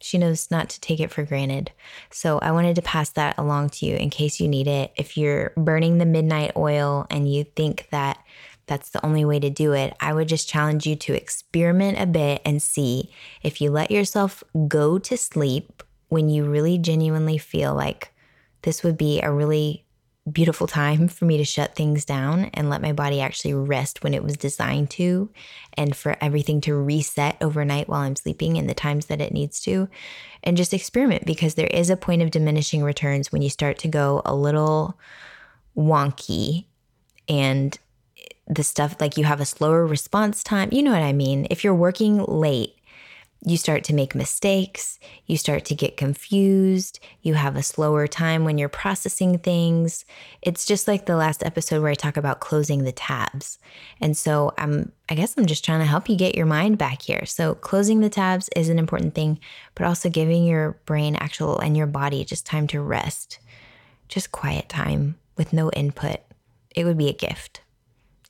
She 0.00 0.18
knows 0.18 0.50
not 0.50 0.68
to 0.70 0.80
take 0.80 1.00
it 1.00 1.10
for 1.10 1.24
granted. 1.24 1.72
So 2.10 2.38
I 2.38 2.52
wanted 2.52 2.76
to 2.76 2.82
pass 2.82 3.10
that 3.10 3.38
along 3.38 3.70
to 3.70 3.86
you 3.86 3.96
in 3.96 4.10
case 4.10 4.40
you 4.40 4.48
need 4.48 4.66
it. 4.66 4.92
If 4.96 5.16
you're 5.16 5.52
burning 5.56 5.98
the 5.98 6.06
midnight 6.06 6.52
oil 6.56 7.06
and 7.10 7.32
you 7.32 7.44
think 7.44 7.88
that 7.90 8.18
that's 8.66 8.90
the 8.90 9.04
only 9.04 9.24
way 9.24 9.38
to 9.38 9.48
do 9.48 9.72
it, 9.72 9.96
I 10.00 10.12
would 10.12 10.28
just 10.28 10.48
challenge 10.48 10.86
you 10.86 10.96
to 10.96 11.14
experiment 11.14 11.98
a 11.98 12.06
bit 12.06 12.42
and 12.44 12.60
see 12.60 13.10
if 13.42 13.60
you 13.60 13.70
let 13.70 13.90
yourself 13.90 14.44
go 14.68 14.98
to 14.98 15.16
sleep 15.16 15.82
when 16.08 16.28
you 16.28 16.44
really 16.44 16.76
genuinely 16.76 17.38
feel 17.38 17.74
like 17.74 18.12
this 18.62 18.82
would 18.82 18.98
be 18.98 19.20
a 19.20 19.32
really 19.32 19.85
beautiful 20.30 20.66
time 20.66 21.06
for 21.08 21.24
me 21.24 21.36
to 21.36 21.44
shut 21.44 21.74
things 21.74 22.04
down 22.04 22.50
and 22.54 22.68
let 22.68 22.82
my 22.82 22.92
body 22.92 23.20
actually 23.20 23.54
rest 23.54 24.02
when 24.02 24.12
it 24.12 24.24
was 24.24 24.36
designed 24.36 24.90
to, 24.90 25.30
and 25.74 25.94
for 25.94 26.16
everything 26.20 26.60
to 26.62 26.74
reset 26.74 27.36
overnight 27.40 27.88
while 27.88 28.00
I'm 28.00 28.16
sleeping 28.16 28.56
in 28.56 28.66
the 28.66 28.74
times 28.74 29.06
that 29.06 29.20
it 29.20 29.32
needs 29.32 29.60
to. 29.60 29.88
And 30.42 30.56
just 30.56 30.74
experiment 30.74 31.26
because 31.26 31.54
there 31.54 31.68
is 31.68 31.90
a 31.90 31.96
point 31.96 32.22
of 32.22 32.30
diminishing 32.30 32.82
returns 32.82 33.30
when 33.30 33.42
you 33.42 33.50
start 33.50 33.78
to 33.78 33.88
go 33.88 34.22
a 34.24 34.34
little 34.34 34.98
wonky 35.76 36.66
and 37.28 37.78
the 38.48 38.62
stuff 38.62 38.96
like 39.00 39.16
you 39.16 39.24
have 39.24 39.40
a 39.40 39.46
slower 39.46 39.86
response 39.86 40.42
time. 40.42 40.68
You 40.72 40.82
know 40.82 40.92
what 40.92 41.02
I 41.02 41.12
mean? 41.12 41.46
If 41.50 41.64
you're 41.64 41.74
working 41.74 42.24
late 42.24 42.76
you 43.44 43.56
start 43.56 43.84
to 43.84 43.94
make 43.94 44.14
mistakes, 44.14 44.98
you 45.26 45.36
start 45.36 45.64
to 45.66 45.74
get 45.74 45.96
confused, 45.96 46.98
you 47.22 47.34
have 47.34 47.54
a 47.54 47.62
slower 47.62 48.06
time 48.06 48.44
when 48.44 48.58
you're 48.58 48.68
processing 48.68 49.38
things. 49.38 50.04
It's 50.42 50.64
just 50.64 50.88
like 50.88 51.06
the 51.06 51.16
last 51.16 51.44
episode 51.44 51.82
where 51.82 51.90
I 51.90 51.94
talk 51.94 52.16
about 52.16 52.40
closing 52.40 52.84
the 52.84 52.92
tabs. 52.92 53.58
And 54.00 54.16
so 54.16 54.52
I'm 54.58 54.92
I 55.08 55.14
guess 55.14 55.36
I'm 55.36 55.46
just 55.46 55.64
trying 55.64 55.80
to 55.80 55.86
help 55.86 56.08
you 56.08 56.16
get 56.16 56.34
your 56.34 56.46
mind 56.46 56.78
back 56.78 57.02
here. 57.02 57.24
So 57.26 57.54
closing 57.54 58.00
the 58.00 58.10
tabs 58.10 58.48
is 58.56 58.68
an 58.68 58.78
important 58.78 59.14
thing, 59.14 59.38
but 59.74 59.86
also 59.86 60.10
giving 60.10 60.44
your 60.44 60.80
brain 60.86 61.14
actual 61.14 61.58
and 61.60 61.76
your 61.76 61.86
body 61.86 62.24
just 62.24 62.46
time 62.46 62.66
to 62.68 62.80
rest. 62.80 63.38
Just 64.08 64.32
quiet 64.32 64.68
time 64.68 65.18
with 65.36 65.52
no 65.52 65.70
input. 65.70 66.18
It 66.74 66.84
would 66.84 66.98
be 66.98 67.08
a 67.08 67.12
gift. 67.12 67.60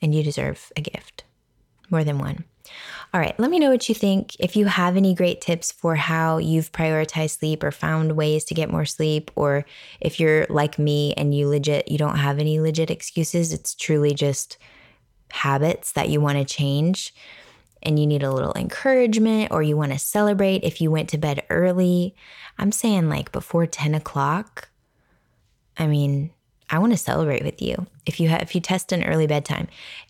And 0.03 0.14
you 0.14 0.23
deserve 0.23 0.71
a 0.77 0.83
gift. 0.83 1.25
More 1.90 2.05
than 2.05 2.19
one. 2.19 2.45
All 3.14 3.20
right, 3.20 3.38
let 3.38 3.50
me 3.50 3.59
know 3.59 3.70
what 3.70 3.88
you 3.88 3.94
think. 3.94 4.37
If 4.38 4.57
you 4.57 4.66
have 4.66 4.96
any 4.96 5.14
great 5.14 5.40
tips 5.40 5.72
for 5.72 5.94
how 5.94 6.38
you've 6.38 6.72
prioritized 6.72 7.38
sleep 7.38 7.62
or 7.62 7.70
found 7.70 8.16
ways 8.16 8.44
to 8.44 8.55
get 8.55 8.70
more 8.70 8.85
sleep, 8.85 9.31
or 9.37 9.64
if 10.00 10.20
you're 10.20 10.46
like 10.50 10.79
me 10.79 11.14
and 11.14 11.35
you 11.35 11.48
legit, 11.48 11.90
you 11.90 11.98
don't 11.98 12.18
have 12.18 12.38
any 12.38 12.61
legit 12.61 12.90
excuses, 12.90 13.52
it's 13.52 13.74
truly 13.74 14.12
just 14.12 14.59
habits 15.31 15.92
that 15.92 16.09
you 16.09 16.20
want 16.20 16.38
to 16.38 16.44
change 16.44 17.14
and 17.83 17.98
you 17.98 18.07
need 18.07 18.22
a 18.22 18.33
little 18.33 18.52
encouragement 18.57 19.52
or 19.52 19.62
you 19.62 19.76
want 19.76 19.92
to 19.92 19.98
celebrate 19.98 20.64
if 20.64 20.81
you 20.81 20.90
went 20.90 21.09
to 21.11 21.18
bed 21.18 21.42
early. 21.50 22.14
I'm 22.59 22.72
saying 22.72 23.09
like 23.09 23.33
before 23.33 23.66
10 23.66 23.94
o'clock. 23.94 24.68
I 25.79 25.87
mean, 25.87 26.31
I 26.68 26.79
want 26.79 26.92
to 26.92 26.98
celebrate 26.98 27.44
with 27.44 27.62
you. 27.62 27.87
If 28.07 28.18
you 28.18 28.29
have, 28.29 28.42
if 28.42 28.55
you 28.55 28.61
test 28.61 28.90
an 28.90 29.05
early 29.05 29.26
bedtime, 29.29 29.68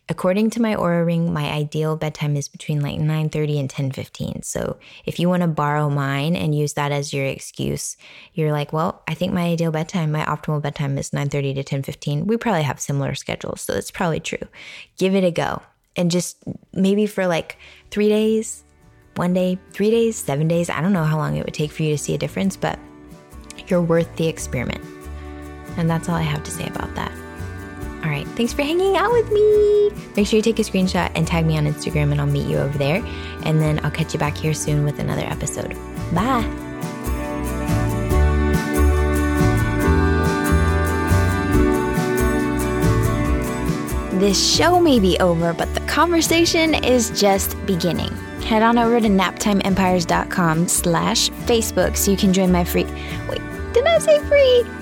according 0.08 0.50
to 0.50 0.62
my 0.62 0.74
Oura 0.74 1.04
ring, 1.04 1.32
my 1.32 1.50
ideal 1.50 1.96
bedtime 1.96 2.34
is 2.36 2.48
between 2.48 2.80
like 2.80 2.98
9:30 2.98 3.60
and 3.60 3.68
10:15. 3.68 4.42
So 4.42 4.78
if 5.04 5.20
you 5.20 5.28
want 5.28 5.42
to 5.42 5.48
borrow 5.48 5.90
mine 5.90 6.34
and 6.34 6.54
use 6.54 6.72
that 6.72 6.92
as 6.92 7.12
your 7.12 7.26
excuse, 7.26 7.96
you're 8.32 8.52
like, 8.52 8.72
well, 8.72 9.02
I 9.06 9.14
think 9.14 9.34
my 9.34 9.42
ideal 9.42 9.70
bedtime, 9.70 10.12
my 10.12 10.24
optimal 10.24 10.62
bedtime 10.62 10.96
is 10.96 11.10
9:30 11.10 11.54
to 11.54 11.62
10:15. 11.62 12.26
We 12.26 12.38
probably 12.38 12.62
have 12.62 12.80
similar 12.80 13.14
schedules, 13.14 13.60
so 13.60 13.74
it's 13.74 13.90
probably 13.90 14.20
true. 14.20 14.48
Give 14.96 15.14
it 15.14 15.24
a 15.24 15.30
go, 15.30 15.62
and 15.94 16.10
just 16.10 16.38
maybe 16.72 17.06
for 17.06 17.26
like 17.26 17.58
three 17.90 18.08
days, 18.08 18.64
one 19.16 19.34
day, 19.34 19.58
three 19.72 19.90
days, 19.90 20.16
seven 20.16 20.48
days. 20.48 20.70
I 20.70 20.80
don't 20.80 20.94
know 20.94 21.04
how 21.04 21.18
long 21.18 21.36
it 21.36 21.44
would 21.44 21.54
take 21.54 21.70
for 21.70 21.82
you 21.82 21.90
to 21.94 22.02
see 22.02 22.14
a 22.14 22.18
difference, 22.18 22.56
but 22.56 22.78
you're 23.68 23.82
worth 23.82 24.14
the 24.16 24.26
experiment. 24.26 24.95
And 25.76 25.88
that's 25.90 26.08
all 26.08 26.14
I 26.14 26.22
have 26.22 26.42
to 26.44 26.50
say 26.50 26.66
about 26.66 26.94
that. 26.94 27.12
All 28.02 28.10
right, 28.10 28.26
thanks 28.28 28.52
for 28.52 28.62
hanging 28.62 28.96
out 28.96 29.10
with 29.10 29.30
me. 29.32 29.90
Make 30.16 30.28
sure 30.28 30.36
you 30.36 30.42
take 30.42 30.58
a 30.58 30.62
screenshot 30.62 31.10
and 31.14 31.26
tag 31.26 31.44
me 31.44 31.58
on 31.58 31.64
Instagram, 31.64 32.12
and 32.12 32.20
I'll 32.20 32.26
meet 32.26 32.46
you 32.46 32.58
over 32.58 32.78
there. 32.78 33.04
And 33.44 33.60
then 33.60 33.84
I'll 33.84 33.90
catch 33.90 34.12
you 34.12 34.20
back 34.20 34.36
here 34.36 34.54
soon 34.54 34.84
with 34.84 34.98
another 35.00 35.24
episode. 35.24 35.76
Bye. 36.14 36.44
This 44.20 44.56
show 44.56 44.80
may 44.80 44.98
be 44.98 45.18
over, 45.18 45.52
but 45.52 45.74
the 45.74 45.80
conversation 45.80 46.74
is 46.74 47.10
just 47.10 47.54
beginning. 47.66 48.14
Head 48.40 48.62
on 48.62 48.78
over 48.78 49.00
to 49.00 49.08
naptimeempires.com 49.08 50.68
slash 50.68 51.28
Facebook 51.30 51.96
so 51.96 52.12
you 52.12 52.16
can 52.16 52.32
join 52.32 52.50
my 52.50 52.64
free... 52.64 52.84
Wait, 53.28 53.42
did 53.74 53.84
I 53.84 53.98
say 53.98 54.18
free? 54.20 54.75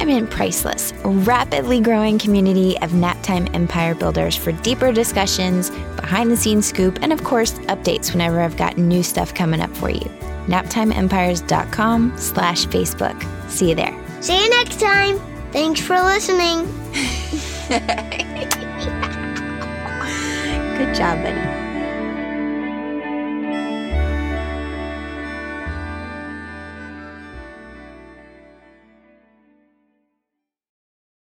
I'm 0.00 0.08
in 0.08 0.26
Priceless, 0.26 0.92
a 1.04 1.08
rapidly 1.08 1.80
growing 1.80 2.18
community 2.18 2.78
of 2.80 2.90
naptime 2.90 3.52
empire 3.54 3.94
builders 3.94 4.36
for 4.36 4.52
deeper 4.52 4.92
discussions, 4.92 5.70
behind 5.96 6.30
the 6.30 6.36
scenes 6.36 6.66
scoop, 6.66 6.98
and 7.02 7.12
of 7.12 7.22
course, 7.24 7.52
updates 7.68 8.12
whenever 8.12 8.40
I've 8.40 8.56
got 8.56 8.76
new 8.76 9.02
stuff 9.02 9.34
coming 9.34 9.60
up 9.60 9.74
for 9.76 9.90
you. 9.90 10.08
naptimeempires.com 10.46 12.14
slash 12.16 12.66
Facebook. 12.66 13.50
See 13.50 13.70
you 13.70 13.74
there. 13.74 13.96
See 14.20 14.42
you 14.42 14.50
next 14.50 14.80
time. 14.80 15.18
Thanks 15.52 15.80
for 15.80 16.00
listening. 16.00 16.66
Good 20.78 20.94
job, 20.94 21.22
buddy. 21.22 21.63